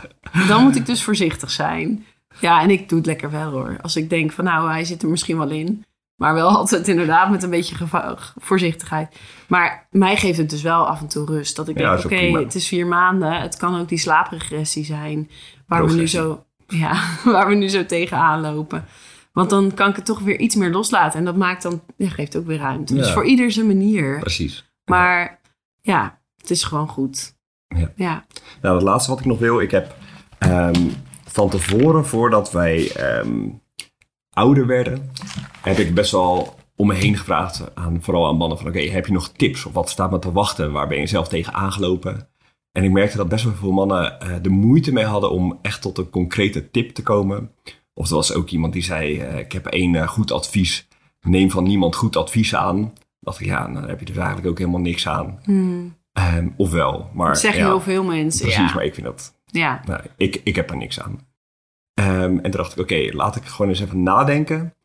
dan 0.47 0.63
moet 0.63 0.75
ik 0.75 0.85
dus 0.85 1.03
voorzichtig 1.03 1.51
zijn. 1.51 2.05
Ja, 2.39 2.61
en 2.61 2.69
ik 2.69 2.89
doe 2.89 2.97
het 2.97 3.07
lekker 3.07 3.31
wel 3.31 3.51
hoor. 3.51 3.77
Als 3.81 3.95
ik 3.95 4.09
denk 4.09 4.31
van 4.31 4.43
nou, 4.43 4.69
hij 4.69 4.83
zit 4.85 5.01
er 5.03 5.09
misschien 5.09 5.37
wel 5.37 5.49
in. 5.49 5.85
Maar 6.15 6.33
wel 6.33 6.49
altijd 6.57 6.87
inderdaad 6.87 7.29
met 7.29 7.43
een 7.43 7.49
beetje 7.49 7.75
geva- 7.75 8.17
voorzichtigheid. 8.35 9.15
Maar 9.47 9.87
mij 9.91 10.17
geeft 10.17 10.37
het 10.37 10.49
dus 10.49 10.61
wel 10.61 10.87
af 10.87 11.01
en 11.01 11.07
toe 11.07 11.25
rust. 11.25 11.55
Dat 11.55 11.67
ik 11.67 11.77
Ja, 11.79 11.91
denk, 11.95 12.05
oké, 12.05 12.39
het 12.39 12.55
is 12.55 12.67
vier 12.67 12.87
maanden. 12.87 13.41
Het 13.41 13.57
kan 13.57 13.79
ook 13.79 13.89
die 13.89 13.97
slaapregressie 13.97 14.85
zijn. 14.85 15.29
Waar 15.67 15.85
we 15.87 15.93
nu 15.93 16.07
zo, 16.07 16.45
ja, 16.83 17.01
waar 17.23 17.47
we 17.47 17.55
nu 17.55 17.67
zo 17.67 17.85
tegenaan 17.85 18.41
lopen. 18.41 18.85
Want 19.31 19.49
dan 19.49 19.73
kan 19.73 19.89
ik 19.89 19.95
het 19.95 20.05
toch 20.05 20.19
weer 20.19 20.39
iets 20.39 20.55
meer 20.55 20.71
loslaten. 20.71 21.19
En 21.19 21.25
dat 21.25 21.35
maakt 21.35 21.63
dan, 21.63 21.81
ja, 21.97 22.09
geeft 22.09 22.37
ook 22.37 22.45
weer 22.45 22.57
ruimte. 22.57 22.93
Dus 22.93 23.11
voor 23.11 23.25
ieder 23.25 23.51
zijn 23.51 23.67
manier. 23.67 24.19
Precies. 24.19 24.71
Maar 24.85 25.39
ja, 25.81 26.19
het 26.37 26.49
is 26.49 26.63
gewoon 26.63 26.87
goed. 26.87 27.35
Ja. 27.67 27.91
ja. 27.95 28.25
Nou, 28.61 28.75
het 28.75 28.83
laatste 28.83 29.09
wat 29.09 29.19
ik 29.19 29.25
nog 29.25 29.39
wil. 29.39 29.59
Ik 29.59 29.71
heb 29.71 29.95
ehm, 30.37 30.87
van 31.25 31.49
tevoren, 31.49 32.05
voordat 32.05 32.51
wij 32.51 32.91
ehm, 32.91 33.49
ouder 34.33 34.65
werden, 34.65 35.11
heb 35.61 35.77
ik 35.77 35.93
best 35.93 36.11
wel 36.11 36.55
om 36.75 36.87
me 36.87 36.93
heen 36.93 37.17
gevraagd 37.17 37.75
aan 37.75 38.01
vooral 38.01 38.27
aan 38.27 38.37
mannen 38.37 38.57
van 38.57 38.67
oké, 38.67 38.79
heb 38.79 39.05
je 39.05 39.13
nog 39.13 39.29
tips 39.29 39.65
of 39.65 39.73
wat 39.73 39.89
staat 39.89 40.11
me 40.11 40.19
te 40.19 40.31
wachten? 40.31 40.71
Waar 40.71 40.87
ben 40.87 40.99
je 40.99 41.07
zelf 41.07 41.27
tegen 41.27 41.53
aangelopen? 41.53 42.29
En 42.77 42.83
ik 42.83 42.91
merkte 42.91 43.17
dat 43.17 43.29
best 43.29 43.43
wel 43.43 43.53
veel 43.53 43.71
mannen 43.71 44.19
eh, 44.19 44.35
de 44.41 44.49
moeite 44.49 44.93
mee 44.93 45.05
hadden 45.05 45.31
om 45.31 45.59
echt 45.61 45.81
tot 45.81 45.97
een 45.97 46.09
concrete 46.09 46.71
tip 46.71 46.89
te 46.89 47.03
komen. 47.03 47.51
Of 47.93 48.09
er 48.09 48.15
was 48.15 48.33
ook 48.33 48.49
iemand 48.49 48.73
die 48.73 48.83
zei, 48.83 49.19
eh, 49.19 49.37
ik 49.37 49.51
heb 49.51 49.65
één 49.65 49.95
eh, 49.95 50.07
goed 50.07 50.31
advies, 50.31 50.87
neem 51.21 51.51
van 51.51 51.63
niemand 51.63 51.95
goed 51.95 52.15
advies 52.15 52.55
aan. 52.55 52.93
dacht 53.19 53.39
ik, 53.39 53.45
ja, 53.45 53.67
dan 53.67 53.87
heb 53.87 53.99
je 53.99 54.05
dus 54.05 54.15
eigenlijk 54.15 54.47
ook 54.47 54.57
helemaal 54.57 54.79
niks 54.79 55.07
aan. 55.07 55.39
Ehm, 56.13 56.47
ofwel, 56.57 57.09
maar 57.13 57.27
Dat 57.27 57.39
zeggen 57.39 57.61
ja, 57.61 57.67
heel 57.67 57.81
veel 57.81 58.03
mensen. 58.03 58.41
Precies, 58.41 58.69
ja. 58.69 58.73
maar 58.73 58.83
ik 58.83 58.93
vind 58.93 59.05
dat 59.05 59.33
ja. 59.45 59.81
nou, 59.85 60.01
ik, 60.17 60.41
ik 60.43 60.55
heb 60.55 60.69
er 60.69 60.77
niks 60.77 60.99
aan. 60.99 61.27
Ehm, 61.93 62.37
en 62.37 62.41
toen 62.41 62.51
dacht 62.51 62.71
ik, 62.71 62.79
oké, 62.79 63.09
laat 63.11 63.35
ik 63.35 63.43
gewoon 63.43 63.71
eens 63.71 63.81
even 63.81 64.03
nadenken. 64.03 64.75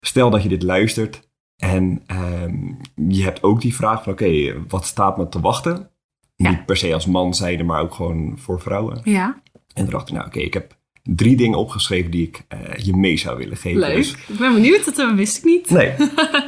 Stel 0.00 0.30
dat 0.30 0.42
je 0.42 0.48
dit 0.48 0.62
luistert 0.62 1.28
en 1.56 2.02
ehm, 2.06 2.72
je 2.94 3.22
hebt 3.22 3.42
ook 3.42 3.60
die 3.60 3.74
vraag 3.74 4.02
van, 4.02 4.12
oké, 4.12 4.54
wat 4.68 4.86
staat 4.86 5.16
me 5.16 5.28
te 5.28 5.40
wachten? 5.40 5.89
Ja. 6.42 6.50
Niet 6.50 6.66
per 6.66 6.76
se 6.76 6.94
als 6.94 7.06
man 7.06 7.34
zijde, 7.34 7.62
maar 7.62 7.80
ook 7.82 7.94
gewoon 7.94 8.38
voor 8.38 8.60
vrouwen. 8.60 9.00
Ja, 9.04 9.40
En 9.74 9.82
toen 9.82 9.90
dacht 9.90 10.08
ik, 10.08 10.14
nou 10.14 10.26
oké, 10.26 10.38
ik 10.38 10.54
heb 10.54 10.78
drie 11.02 11.36
dingen 11.36 11.58
opgeschreven 11.58 12.10
die 12.10 12.26
ik 12.26 12.44
eh, 12.48 12.74
je 12.74 12.96
mee 12.96 13.16
zou 13.16 13.38
willen 13.38 13.56
geven. 13.56 13.80
leuk. 13.80 13.94
Dus- 13.96 14.12
Ik 14.28 14.38
ben 14.38 14.54
benieuwd, 14.54 14.84
dat 14.84 14.98
eh, 14.98 15.14
wist 15.14 15.36
ik 15.38 15.44
niet. 15.44 15.70
Nee. 15.70 15.90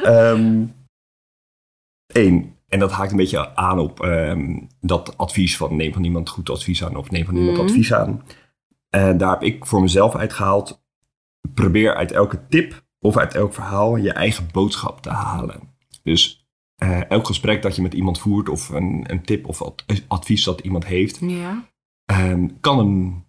Ehm 0.03 0.63
Eén, 2.13 2.55
en 2.67 2.79
dat 2.79 2.91
haakt 2.91 3.11
een 3.11 3.17
beetje 3.17 3.55
aan 3.55 3.79
op 3.79 3.99
ehm, 4.03 4.59
dat 4.81 5.17
advies 5.17 5.57
van 5.57 5.75
neem 5.75 5.93
van 5.93 6.03
iemand 6.03 6.29
goed 6.29 6.49
advies 6.49 6.83
aan 6.83 6.95
of 6.95 7.11
neem 7.11 7.25
van 7.25 7.35
iemand 7.35 7.57
Mhm. 7.57 7.65
advies 7.65 7.93
aan. 7.93 8.23
En 8.89 9.17
daar 9.17 9.29
heb 9.29 9.43
ik 9.43 9.65
voor 9.65 9.81
mezelf 9.81 10.15
uitgehaald. 10.15 10.81
Probeer 11.53 11.95
uit 11.95 12.11
elke 12.11 12.47
tip 12.49 12.83
of 12.99 13.17
uit 13.17 13.35
elk 13.35 13.53
verhaal 13.53 13.95
je 13.95 14.11
eigen 14.13 14.47
boodschap 14.51 15.01
te 15.01 15.09
halen. 15.09 15.59
Dus 16.03 16.42
eh, 16.83 17.09
elk 17.11 17.25
gesprek 17.25 17.61
dat 17.61 17.75
je 17.75 17.81
met 17.81 17.93
iemand 17.93 18.19
voert 18.19 18.49
of 18.49 18.69
een, 18.69 19.03
een 19.07 19.21
tip 19.23 19.47
of 19.47 19.61
ad- 19.61 19.85
advies 20.07 20.43
dat 20.43 20.59
iemand 20.59 20.85
heeft, 20.85 21.19
Ja, 21.21 21.63
ehm, 22.05 22.47
kan 22.61 22.79
een, 22.79 23.23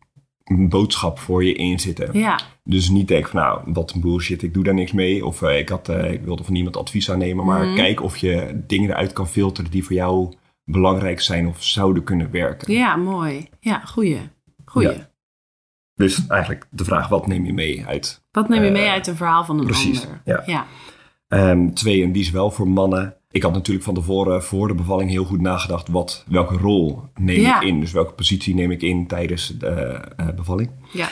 een 0.45 0.69
boodschap 0.69 1.19
voor 1.19 1.45
je 1.45 1.55
inzitten. 1.55 2.19
ja, 2.19 2.40
Dus 2.64 2.88
niet 2.88 3.09
denk 3.09 3.29
van 3.29 3.40
nou, 3.40 3.61
wat 3.73 3.93
een 3.93 4.01
bullshit, 4.01 4.43
ik 4.43 4.55
doe 4.55 4.64
daar 4.64 4.75
niks 4.75 4.93
mee. 4.93 5.27
Of 5.27 5.43
eh, 5.43 5.59
ik, 5.59 5.69
had, 5.69 5.88
eh, 5.88 6.12
ik 6.12 6.23
wilde 6.23 6.45
van 6.45 6.53
niemand 6.53 6.77
advies 6.77 7.11
aannemen. 7.11 7.45
Maar 7.45 7.67
Mhm. 7.67 7.75
kijk 7.77 8.03
of 8.03 8.17
je 8.17 8.62
dingen 8.67 8.90
eruit 8.90 9.12
kan 9.12 9.29
filteren 9.29 9.71
die 9.71 9.85
voor 9.85 9.95
jou 9.97 10.33
belangrijk 10.64 11.21
zijn 11.21 11.47
of 11.47 11.62
zouden 11.64 12.05
kunnen 12.05 12.31
werken. 12.31 12.73
ja, 12.73 12.97
mooi. 12.97 13.49
Ja, 13.61 13.79
goeie. 13.79 14.21
Goeie. 14.64 14.88
Ja. 14.88 15.11
Dus 15.95 16.27
eigenlijk 16.27 16.67
de 16.71 16.85
vraag, 16.85 17.09
wat 17.09 17.27
neem 17.27 17.45
je 17.47 17.53
mee 17.53 17.85
uit? 17.87 18.23
Wat 18.31 18.49
neem 18.49 18.64
je 18.64 18.71
mee 18.71 18.88
uit 18.88 19.07
een 19.07 19.17
verhaal 19.17 19.45
van 19.45 19.59
een 19.59 19.64
precies, 19.67 20.03
ander? 20.05 20.21
ja. 20.25 20.43
ja. 20.47 20.67
Ehm, 21.29 21.69
twee, 21.73 22.03
en 22.03 22.13
die 22.13 22.23
is 22.23 22.31
wel 22.31 22.51
voor 22.51 22.69
mannen. 22.69 23.17
Ik 23.31 23.43
had 23.43 23.53
natuurlijk 23.53 23.85
van 23.85 23.95
tevoren 23.95 24.43
voor 24.43 24.69
de 24.69 24.75
bevalling 24.75 25.11
heel 25.11 25.25
goed 25.25 25.41
nagedacht. 25.41 25.89
Wat, 25.89 26.25
welke 26.29 26.57
rol 26.57 27.03
neem 27.15 27.41
Ja. 27.41 27.61
ik 27.61 27.69
in? 27.69 27.81
Dus 27.81 27.93
welke 27.93 28.13
positie 28.13 28.55
neem 28.55 28.71
ik 28.71 28.83
in 28.83 29.07
tijdens 29.07 29.59
de 29.59 29.67
eh, 30.17 30.29
bevalling? 30.37 30.71
ja. 30.93 31.09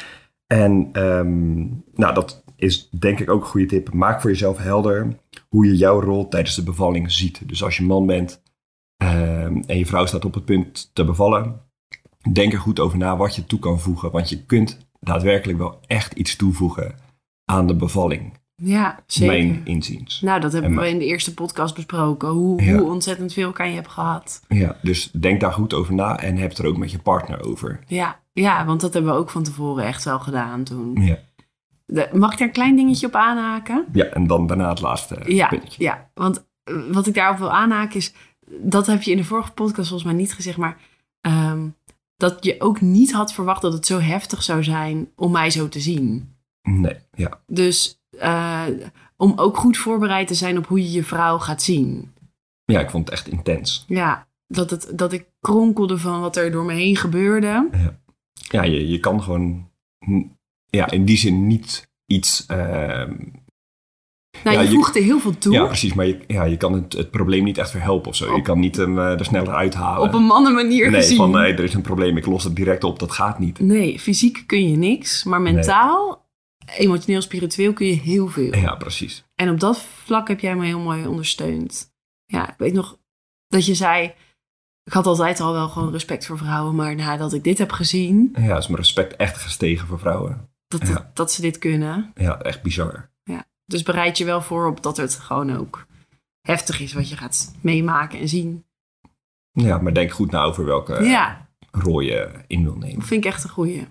En 0.46 0.88
ehm, 0.92 1.56
nou, 1.94 2.14
dat 2.14 2.44
is 2.56 2.88
denk 2.90 3.20
ik 3.20 3.30
ook 3.30 3.40
een 3.42 3.48
goede 3.48 3.66
tip. 3.66 3.92
Maak 3.92 4.20
voor 4.20 4.30
jezelf 4.30 4.58
helder 4.58 5.18
hoe 5.48 5.66
je 5.66 5.76
jouw 5.76 6.00
rol 6.00 6.28
tijdens 6.28 6.54
de 6.54 6.62
bevalling 6.62 7.12
ziet. 7.12 7.48
Dus 7.48 7.64
als 7.64 7.76
je 7.76 7.82
man 7.84 8.06
bent 8.06 8.42
ehm, 8.96 9.56
en 9.66 9.78
je 9.78 9.86
vrouw 9.86 10.06
staat 10.06 10.24
op 10.24 10.34
het 10.34 10.44
punt 10.44 10.90
te 10.92 11.04
bevallen, 11.04 11.60
denk 12.32 12.52
er 12.52 12.58
goed 12.58 12.80
over 12.80 12.98
na 12.98 13.16
wat 13.16 13.34
je 13.34 13.46
toe 13.46 13.58
kan 13.58 13.80
voegen. 13.80 14.10
Want 14.10 14.28
je 14.28 14.44
kunt 14.44 14.86
daadwerkelijk 15.00 15.58
wel 15.58 15.78
echt 15.86 16.12
iets 16.12 16.36
toevoegen 16.36 16.94
aan 17.44 17.66
de 17.66 17.76
bevalling. 17.76 18.32
Ja, 18.64 18.98
zeker. 19.06 19.34
Mijn 19.36 19.60
inziens. 19.64 20.20
Nou, 20.20 20.40
dat 20.40 20.52
hebben 20.52 20.70
En 20.70 20.76
we 20.76 20.88
in 20.88 20.98
de 20.98 21.04
eerste 21.04 21.34
podcast 21.34 21.74
besproken. 21.74 22.28
Hoe, 22.28 22.62
Ja. 22.62 22.78
hoe 22.78 22.90
ontzettend 22.90 23.32
veel 23.32 23.52
kan 23.52 23.68
je 23.68 23.74
hebt 23.74 23.88
gehad. 23.88 24.42
Ja, 24.48 24.76
dus 24.82 25.10
denk 25.10 25.40
daar 25.40 25.52
goed 25.52 25.74
over 25.74 25.94
na 25.94 26.18
en 26.18 26.36
heb 26.36 26.48
het 26.48 26.58
er 26.58 26.66
ook 26.66 26.76
met 26.76 26.90
je 26.90 26.98
partner 26.98 27.42
over. 27.44 27.80
Ja, 27.86 28.20
ja, 28.32 28.64
want 28.64 28.80
dat 28.80 28.92
hebben 28.94 29.12
we 29.12 29.18
ook 29.18 29.30
van 29.30 29.42
tevoren 29.42 29.84
echt 29.84 30.04
wel 30.04 30.18
gedaan 30.18 30.64
toen. 30.64 31.02
Ja, 31.04 31.18
De- 31.86 32.08
mag 32.12 32.32
ik 32.32 32.38
daar 32.38 32.46
een 32.46 32.52
klein 32.52 32.76
dingetje 32.76 33.06
op 33.06 33.14
aanhaken? 33.14 33.84
ja 33.92 34.04
en 34.04 34.26
dan 34.26 34.46
daarna 34.46 34.68
het 34.68 34.80
laatste 34.80 35.20
Ja, 35.26 35.48
puntje. 35.48 35.82
ja, 35.82 36.10
want 36.14 36.44
eh, 36.64 36.74
wat 36.90 37.06
ik 37.06 37.14
daarop 37.14 37.38
wil 37.38 37.52
aanhaken 37.52 37.96
is... 37.96 38.12
dat 38.60 38.86
heb 38.86 39.02
je 39.02 39.10
in 39.10 39.16
de 39.16 39.24
vorige 39.24 39.52
podcast 39.52 39.88
volgens 39.88 40.10
mij 40.10 40.18
niet 40.20 40.34
gezegd... 40.34 40.56
maar 40.56 40.76
ehm, 41.20 41.68
dat 42.16 42.44
je 42.44 42.56
ook 42.60 42.80
niet 42.80 43.12
had 43.12 43.32
verwacht 43.32 43.62
dat 43.62 43.72
het 43.72 43.86
zo 43.86 43.98
heftig 44.00 44.42
zou 44.42 44.62
zijn... 44.64 45.08
om 45.16 45.32
mij 45.32 45.50
zo 45.50 45.68
te 45.68 45.80
zien. 45.80 46.34
Nee, 46.62 46.96
ja. 47.14 47.40
Dus 47.46 48.01
eh, 48.22 48.62
om 49.16 49.32
ook 49.36 49.56
goed 49.56 49.76
voorbereid 49.76 50.26
te 50.28 50.34
zijn 50.34 50.58
op 50.58 50.66
hoe 50.66 50.82
je 50.82 50.90
je 50.92 51.04
vrouw 51.04 51.38
gaat 51.38 51.62
zien. 51.62 52.12
ja, 52.64 52.80
ik 52.80 52.90
vond 52.90 53.04
het 53.04 53.14
echt 53.18 53.28
intens. 53.28 53.84
Ja, 53.88 54.26
dat, 54.46 54.70
het, 54.70 54.92
dat 54.94 55.12
ik 55.12 55.26
kronkelde 55.40 55.98
van 55.98 56.20
wat 56.20 56.36
er 56.36 56.50
door 56.50 56.64
me 56.64 56.72
heen 56.72 56.96
gebeurde. 56.96 57.68
ja, 58.32 58.62
je, 58.62 58.88
je 58.88 59.00
kan 59.00 59.22
gewoon 59.22 59.70
ja, 60.70 60.90
in 60.90 61.04
die 61.04 61.16
zin 61.18 61.46
niet 61.46 61.88
iets. 62.06 62.46
ehm, 62.46 63.12
Nou, 64.44 64.56
Ja, 64.56 64.62
je 64.62 64.68
je- 64.68 64.74
voegde 64.74 65.00
heel 65.00 65.18
veel 65.20 65.38
toe. 65.38 65.52
ja, 65.52 65.64
precies, 65.66 65.94
maar 65.94 66.06
je, 66.06 66.18
ja, 66.26 66.44
je 66.44 66.56
kan 66.56 66.72
het, 66.72 66.92
het 66.92 67.10
probleem 67.10 67.44
niet 67.44 67.58
echt 67.58 67.70
verhelpen 67.70 68.08
of 68.08 68.16
zo. 68.16 68.36
Je 68.36 68.42
kan 68.42 68.58
niet 68.60 68.76
hem 68.76 68.98
eh, 68.98 69.18
er 69.18 69.24
sneller 69.24 69.54
uithalen. 69.54 70.02
op 70.08 70.14
een 70.14 70.22
mannenmanier 70.24 70.90
nee, 70.90 71.00
gezien. 71.00 71.16
van 71.16 71.30
nee, 71.30 71.52
er 71.52 71.64
is 71.64 71.74
een 71.74 71.82
probleem, 71.82 72.16
ik 72.16 72.26
los 72.26 72.44
het 72.44 72.56
direct 72.56 72.84
op. 72.84 72.98
Dat 72.98 73.12
gaat 73.12 73.38
niet. 73.38 73.60
Nee, 73.60 73.98
fysiek 74.00 74.42
kun 74.46 74.68
je 74.70 74.76
niks, 74.76 75.24
maar 75.24 75.40
mentaal, 75.40 76.21
emotioneel, 76.76 77.22
spiritueel 77.22 77.72
kun 77.72 77.86
je 77.86 77.92
heel 77.94 78.28
veel. 78.28 78.54
Ja, 78.54 78.74
precies. 78.74 79.24
En 79.34 79.50
op 79.50 79.60
dat 79.60 79.78
vlak 79.80 80.28
heb 80.28 80.40
jij 80.40 80.56
me 80.56 80.64
heel 80.64 80.80
mooi 80.80 81.06
ondersteund. 81.06 81.92
Ja, 82.26 82.50
ik 82.50 82.58
weet 82.58 82.72
nog 82.72 82.98
dat 83.48 83.66
je 83.66 83.74
zei, 83.74 84.14
ik 84.84 84.92
had 84.92 85.06
altijd 85.06 85.40
al 85.40 85.52
wel 85.52 85.68
gewoon 85.68 85.92
respect 85.92 86.26
voor 86.26 86.38
vrouwen, 86.38 86.74
maar 86.74 86.94
nadat 86.94 87.32
ik 87.32 87.44
dit 87.44 87.58
heb 87.58 87.72
gezien, 87.72 88.34
Ja, 88.38 88.56
is 88.56 88.66
mijn 88.66 88.78
respect 88.80 89.16
echt 89.16 89.36
gestegen 89.36 89.86
voor 89.86 89.98
vrouwen. 89.98 90.48
dat, 90.66 90.88
Ja. 90.88 91.10
dat 91.14 91.32
ze 91.32 91.40
dit 91.40 91.58
kunnen. 91.58 92.12
Ja, 92.14 92.40
echt 92.40 92.62
bizar. 92.62 93.10
Dus 93.66 93.82
bereid 93.82 94.18
je 94.18 94.24
wel 94.24 94.42
voor 94.42 94.66
op 94.66 94.82
dat 94.82 94.96
het 94.96 95.14
gewoon 95.14 95.56
ook 95.56 95.86
heftig 96.40 96.80
is 96.80 96.92
wat 96.92 97.08
je 97.08 97.16
gaat 97.16 97.54
meemaken 97.60 98.18
en 98.18 98.28
zien. 98.28 98.64
Ja, 99.52 99.78
maar 99.78 99.94
denk 99.94 100.10
goed 100.10 100.30
na 100.30 100.42
over 100.42 100.64
welke 100.64 101.02
ja, 101.04 101.48
rol 101.70 102.00
je 102.00 102.30
in 102.46 102.62
wil 102.62 102.76
nemen. 102.76 102.98
dat 102.98 103.06
vind 103.08 103.24
ik 103.24 103.30
echt 103.32 103.44
een 103.44 103.50
goeie. 103.50 103.86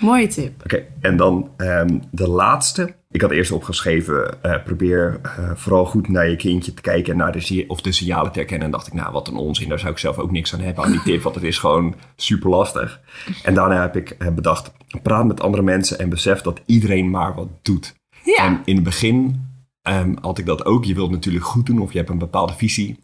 Mooie 0.00 0.26
tip. 0.26 0.62
Oké, 0.64 0.86
en 1.00 1.16
dan 1.16 1.50
ehm, 1.56 1.98
de 2.10 2.28
laatste. 2.28 2.94
Ik 3.10 3.20
had 3.20 3.30
eerst 3.30 3.52
opgeschreven, 3.52 4.42
eh, 4.42 4.62
probeer 4.64 5.20
eh, 5.22 5.50
vooral 5.54 5.84
goed 5.84 6.08
naar 6.08 6.28
je 6.28 6.36
kindje 6.36 6.74
te 6.74 6.82
kijken 6.82 7.12
en 7.12 7.18
naar 7.18 7.32
de, 7.32 7.64
of 7.68 7.80
de 7.80 7.92
signalen 7.92 8.32
te 8.32 8.38
herkennen. 8.38 8.66
En 8.66 8.72
dacht 8.72 8.86
ik, 8.86 8.92
nou 8.92 9.12
wat 9.12 9.28
een 9.28 9.36
onzin, 9.36 9.68
daar 9.68 9.78
zou 9.78 9.92
ik 9.92 9.98
zelf 9.98 10.18
ook 10.18 10.30
niks 10.30 10.54
aan 10.54 10.60
hebben 10.60 10.84
aan 10.84 10.90
die 10.90 11.02
tip, 11.02 11.22
want 11.22 11.34
het 11.34 11.44
is 11.44 11.58
gewoon 11.58 11.94
super 12.16 12.50
lastig. 12.50 13.00
En 13.42 13.54
daarna 13.54 13.80
heb 13.80 13.96
ik 13.96 14.10
eh, 14.10 14.28
bedacht, 14.28 14.72
praat 15.02 15.26
met 15.26 15.40
andere 15.40 15.62
mensen 15.62 15.98
en 15.98 16.08
besef 16.08 16.40
dat 16.40 16.60
iedereen 16.66 17.10
maar 17.10 17.34
wat 17.34 17.48
doet. 17.62 17.94
Ja, 18.24 18.44
En 18.44 18.60
in 18.64 18.74
het 18.74 18.84
begin 18.84 19.48
ehm, 19.82 20.14
had 20.20 20.38
ik 20.38 20.46
dat 20.46 20.64
ook. 20.64 20.84
Je 20.84 20.94
wilt 20.94 21.10
natuurlijk 21.10 21.44
goed 21.44 21.66
doen 21.66 21.80
of 21.80 21.92
je 21.92 21.98
hebt 21.98 22.10
een 22.10 22.18
bepaalde 22.18 22.54
visie. 22.54 22.98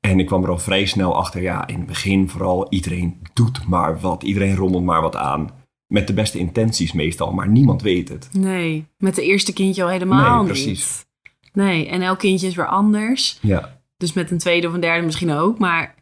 En 0.00 0.20
ik 0.20 0.26
kwam 0.26 0.42
er 0.42 0.50
al 0.50 0.58
vrij 0.58 0.84
snel 0.84 1.16
achter, 1.16 1.42
ja, 1.42 1.66
in 1.66 1.76
het 1.76 1.86
begin 1.86 2.28
vooral 2.28 2.66
iedereen 2.70 3.20
doet 3.32 3.66
maar 3.66 4.00
wat. 4.00 4.22
Iedereen 4.22 4.56
rommelt 4.56 4.84
maar 4.84 5.02
wat 5.02 5.16
aan. 5.16 5.50
Met 5.86 6.06
de 6.06 6.12
beste 6.14 6.38
intenties 6.38 6.92
meestal, 6.92 7.32
maar 7.32 7.48
niemand 7.48 7.82
weet 7.82 8.08
het. 8.08 8.28
Nee, 8.32 8.86
met 8.98 9.14
de 9.14 9.22
eerste 9.22 9.52
kindje 9.52 9.82
al 9.82 9.88
helemaal 9.88 10.36
Nee, 10.36 10.46
precies. 10.46 10.66
niet. 10.68 11.06
Nee, 11.52 11.88
en 11.88 12.02
elk 12.02 12.18
kindje 12.18 12.46
is 12.46 12.54
weer 12.54 12.66
anders. 12.66 13.38
Ja, 13.40 13.80
Dus 13.96 14.12
met 14.12 14.30
een 14.30 14.38
tweede 14.38 14.66
of 14.68 14.74
een 14.74 14.80
derde 14.80 15.04
misschien 15.04 15.30
ook. 15.30 15.58
Maar 15.58 15.94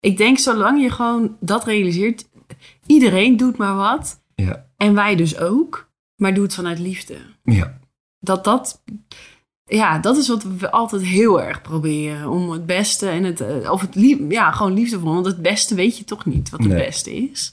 ik 0.00 0.16
denk 0.16 0.38
zolang 0.38 0.82
je 0.82 0.90
gewoon 0.90 1.36
dat 1.40 1.64
realiseert. 1.64 2.28
Iedereen 2.86 3.36
doet 3.36 3.56
maar 3.56 3.74
wat. 3.76 4.22
ja, 4.34 4.66
En 4.76 4.94
wij 4.94 5.16
dus 5.16 5.38
ook. 5.38 5.90
Maar 6.16 6.34
doe 6.34 6.42
het 6.42 6.54
vanuit 6.54 6.78
liefde. 6.78 7.16
ja. 7.44 7.78
Dat 8.20 8.44
dat... 8.44 8.82
Ja, 9.64 9.98
dat 9.98 10.16
is 10.16 10.28
wat 10.28 10.42
we 10.42 10.70
altijd 10.70 11.02
heel 11.02 11.42
erg 11.42 11.62
proberen. 11.62 12.28
Om 12.30 12.50
het 12.50 12.66
beste 12.66 13.08
en 13.08 13.24
het... 13.24 13.40
eh, 13.40 13.70
Of 13.72 13.80
het 13.80 13.94
lief, 13.94 14.18
ja, 14.28 14.50
gewoon 14.50 14.72
liefdevol. 14.72 15.12
Want 15.12 15.26
het 15.26 15.42
beste 15.42 15.74
weet 15.74 15.98
je 15.98 16.04
toch 16.04 16.24
niet 16.26 16.50
wat 16.50 16.60
het 16.60 16.68
Nee. 16.68 16.84
beste 16.84 17.14
is. 17.14 17.52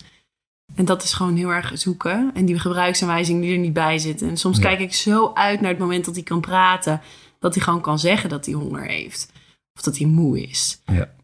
En 0.79 0.85
dat 0.85 1.03
is 1.03 1.13
gewoon 1.13 1.35
heel 1.35 1.49
erg 1.49 1.71
zoeken. 1.73 2.31
En 2.33 2.45
die 2.45 2.59
gebruiksaanwijzing 2.59 3.41
die 3.41 3.51
er 3.51 3.57
niet 3.57 3.73
bij 3.73 3.97
zit. 3.99 4.21
En 4.21 4.37
soms 4.37 4.57
Ja. 4.57 4.63
kijk 4.63 4.79
ik 4.79 4.93
zo 4.93 5.31
uit 5.33 5.61
naar 5.61 5.69
het 5.69 5.79
moment 5.79 6.05
dat 6.05 6.15
hij 6.15 6.23
kan 6.23 6.41
praten. 6.41 7.01
Dat 7.39 7.55
hij 7.55 7.63
gewoon 7.63 7.81
kan 7.81 7.99
zeggen 7.99 8.29
dat 8.29 8.45
hij 8.45 8.53
honger 8.55 8.81
heeft. 8.85 9.31
Of 9.73 9.81
dat 9.81 9.97
hij 9.97 10.07
moe 10.07 10.41
is. 10.41 10.81
Ja. 10.85 11.15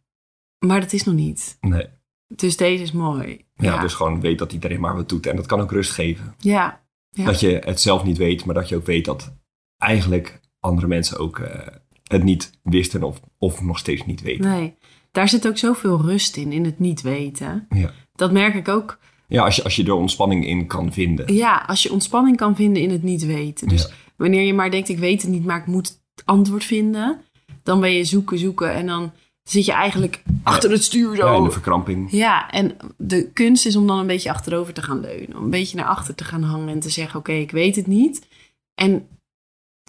Maar 0.66 0.80
dat 0.80 0.94
is 0.94 1.04
nog 1.04 1.16
niet. 1.16 1.58
Nee. 1.62 1.88
Dus 2.28 2.58
deze 2.58 2.84
is 2.84 2.92
mooi. 2.92 3.46
Ja, 3.56 3.82
dus 3.82 3.94
gewoon 3.94 4.22
weet 4.22 4.40
dat 4.40 4.54
iedereen 4.54 4.80
maar 4.80 4.96
wat 4.96 5.10
doet. 5.10 5.26
En 5.26 5.36
dat 5.36 5.46
kan 5.46 5.62
ook 5.62 5.72
rust 5.72 5.92
geven. 5.92 6.36
Ja, 6.40 6.84
Ja. 7.10 7.26
Dat 7.26 7.40
je 7.40 7.62
het 7.66 7.82
zelf 7.82 8.04
niet 8.04 8.18
weet, 8.18 8.46
maar 8.46 8.56
dat 8.56 8.70
je 8.70 8.76
ook 8.76 8.86
weet 8.86 9.06
dat 9.06 9.34
eigenlijk 9.78 10.40
andere 10.60 10.88
mensen 10.88 11.18
ook 11.18 11.40
eh, 11.40 11.68
het 12.04 12.24
niet 12.24 12.52
wisten 12.64 13.04
of, 13.04 13.20
of 13.38 13.62
nog 13.62 13.78
steeds 13.78 14.06
niet 14.06 14.22
weten. 14.22 14.50
nee. 14.50 14.76
Daar 15.12 15.30
zit 15.30 15.48
ook 15.48 15.58
zoveel 15.58 16.02
rust 16.02 16.36
in, 16.38 16.52
in 16.52 16.66
het 16.66 16.80
niet 16.80 17.02
weten. 17.02 17.66
Ja. 17.70 17.92
Dat 18.14 18.32
merk 18.32 18.54
ik 18.56 18.68
ook. 18.68 18.98
Ja, 19.28 19.44
als 19.44 19.56
je, 19.56 19.64
als 19.64 19.76
je 19.76 19.84
er 19.84 19.94
ontspanning 19.94 20.46
in 20.48 20.68
kan 20.68 20.94
vinden. 20.94 21.34
Ja, 21.34 21.64
als 21.68 21.84
je 21.84 21.92
ontspanning 21.92 22.38
kan 22.38 22.56
vinden 22.56 22.82
in 22.82 22.90
het 22.92 23.04
niet 23.04 23.26
weten. 23.26 23.68
Dus 23.68 23.82
Ja. 23.82 23.90
wanneer 24.16 24.42
je 24.44 24.54
maar 24.54 24.72
denkt, 24.72 24.90
ik 24.90 24.98
weet 24.98 25.22
het 25.22 25.32
niet, 25.32 25.46
maar 25.46 25.58
ik 25.60 25.66
moet 25.66 25.88
het 26.16 26.26
antwoord 26.26 26.64
vinden. 26.64 27.22
Dan 27.64 27.80
ben 27.80 27.92
je 27.92 28.04
zoeken, 28.04 28.38
zoeken. 28.40 28.74
En 28.74 28.86
dan 28.86 29.12
zit 29.44 29.66
je 29.66 29.72
eigenlijk 29.72 30.24
achter 30.44 30.72
het 30.72 30.84
stuur 30.84 31.16
zo. 31.16 31.26
Ja, 31.26 31.36
in 31.38 31.44
de 31.44 31.52
verkramping. 31.52 32.12
Ja, 32.12 32.50
en 32.52 32.78
de 32.98 33.30
kunst 33.34 33.66
is 33.66 33.76
om 33.76 33.88
dan 33.88 33.98
een 34.00 34.08
beetje 34.08 34.30
achterover 34.30 34.74
te 34.74 34.82
gaan 34.82 35.00
leunen. 35.00 35.38
Om 35.38 35.44
een 35.44 35.50
beetje 35.50 35.78
naar 35.78 35.86
achter 35.86 36.16
te 36.16 36.24
gaan 36.24 36.44
hangen 36.44 36.70
en 36.70 36.80
te 36.80 36.90
zeggen: 36.90 37.20
Oké, 37.20 37.32
ik 37.32 37.52
weet 37.52 37.76
het 37.76 37.88
niet. 37.88 38.28
En 38.76 39.08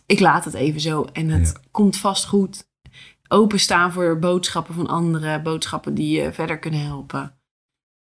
ik 0.07 0.20
laat 0.20 0.44
het 0.44 0.55
even 0.55 0.81
zo. 0.81 1.07
En 1.12 1.29
het 1.29 1.51
Ja. 1.55 1.61
komt 1.70 1.96
vast 1.96 2.27
goed. 2.27 2.66
Openstaan 3.29 3.92
voor 3.92 4.18
boodschappen 4.18 4.75
van 4.75 4.87
anderen, 4.87 5.42
boodschappen 5.42 5.94
die 5.94 6.20
je 6.20 6.33
verder 6.33 6.59
kunnen 6.59 6.81
helpen. 6.81 7.35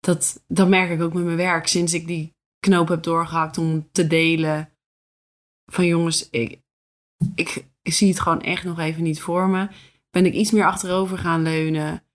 Dat, 0.06 0.44
dat 0.48 0.68
merk 0.68 0.90
ik 0.90 1.02
ook 1.02 1.14
met 1.14 1.24
mijn 1.24 1.38
werk. 1.38 1.68
Sinds 1.68 1.94
ik 1.94 2.08
die 2.08 2.34
knoop 2.60 2.88
heb 2.88 3.04
doorgehakt 3.04 3.58
om 3.58 3.88
te 3.92 4.08
delen. 4.08 4.70
Van 5.66 5.86
jongens, 5.86 6.30
ik, 6.30 6.62
ik, 7.36 7.66
ik 7.82 7.94
zie 7.94 8.10
het 8.10 8.20
gewoon 8.20 8.42
echt 8.42 8.64
nog 8.64 8.80
even 8.80 9.04
niet 9.04 9.22
voor 9.22 9.48
me. 9.48 9.68
Ben 10.10 10.26
ik 10.26 10.34
iets 10.34 10.52
meer 10.52 10.66
achterover 10.66 11.18
gaan 11.18 11.42
leunen 11.42 12.06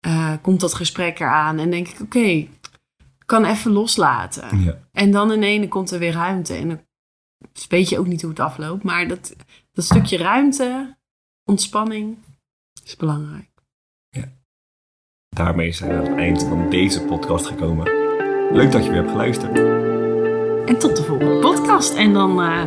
eh, 0.00 0.34
komt 0.42 0.60
dat 0.60 0.74
gesprek 0.74 1.18
eraan 1.18 1.58
en 1.58 1.70
denk 1.70 1.88
ik, 1.88 2.00
oké, 2.00 2.18
ik 2.18 2.50
kan 3.26 3.44
even 3.44 3.70
loslaten. 3.70 4.60
Ja. 4.60 4.78
En 4.92 5.10
dan 5.10 5.32
in 5.32 5.42
ene 5.42 5.68
komt 5.68 5.90
er 5.90 5.98
weer 5.98 6.12
ruimte. 6.12 6.54
En 6.54 6.68
dan 6.68 6.80
weet 7.68 7.88
je 7.88 7.98
ook 7.98 8.06
niet 8.06 8.20
hoe 8.20 8.30
het 8.30 8.40
afloopt. 8.40 8.82
Maar 8.82 9.08
dat, 9.08 9.36
dat 9.72 9.84
stukje 9.84 10.16
ruimte, 10.16 10.96
ontspanning, 11.44 12.18
is 12.84 12.96
belangrijk 12.96 13.47
daarmee 15.38 15.72
zijn 15.72 15.90
we 15.90 15.96
aan 15.96 16.04
het 16.04 16.16
eind 16.16 16.42
van 16.48 16.66
deze 16.70 17.02
podcast 17.02 17.46
gekomen. 17.46 17.90
Leuk 18.52 18.72
dat 18.72 18.84
je 18.84 18.90
weer 18.90 18.98
hebt 18.98 19.10
geluisterd. 19.10 19.58
En 20.66 20.78
tot 20.78 20.96
de 20.96 21.02
volgende 21.02 21.38
podcast. 21.38 21.94
En 21.94 22.12
dan, 22.12 22.42
eh, 22.42 22.60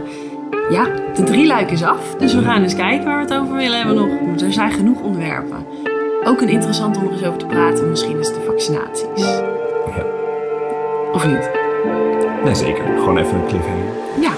ja, 0.69 0.86
de 1.15 1.23
drie 1.23 1.47
luik 1.47 1.71
is 1.71 1.84
af. 1.84 2.15
Dus 2.15 2.34
we 2.34 2.41
gaan 2.41 2.63
eens 2.63 2.75
kijken 2.75 3.05
waar 3.05 3.15
we 3.17 3.34
het 3.34 3.34
over 3.34 3.55
willen 3.55 3.77
hebben 3.77 3.95
nog. 3.95 4.41
Er 4.41 4.53
zijn 4.53 4.71
genoeg 4.71 5.01
onderwerpen. 5.01 5.65
Ook 6.23 6.41
een 6.41 6.49
interessant 6.49 6.97
om 6.97 7.05
er 7.05 7.12
eens 7.12 7.23
over 7.23 7.39
te 7.39 7.45
praten. 7.45 7.89
Misschien 7.89 8.19
is 8.19 8.27
de 8.27 8.41
vaccinaties. 8.45 9.25
Ja. 9.25 10.05
Of 11.13 11.27
niet? 11.27 11.49
Nee, 12.43 12.55
zeker. 12.55 12.84
Gewoon 12.97 13.17
even 13.17 13.36
een 13.36 13.47
cliffhanger. 13.47 13.86
Ja. 14.19 14.31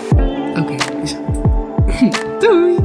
Oké, 0.61 0.75
is 1.01 1.15
goed. 1.25 2.25
Doei! 2.41 2.82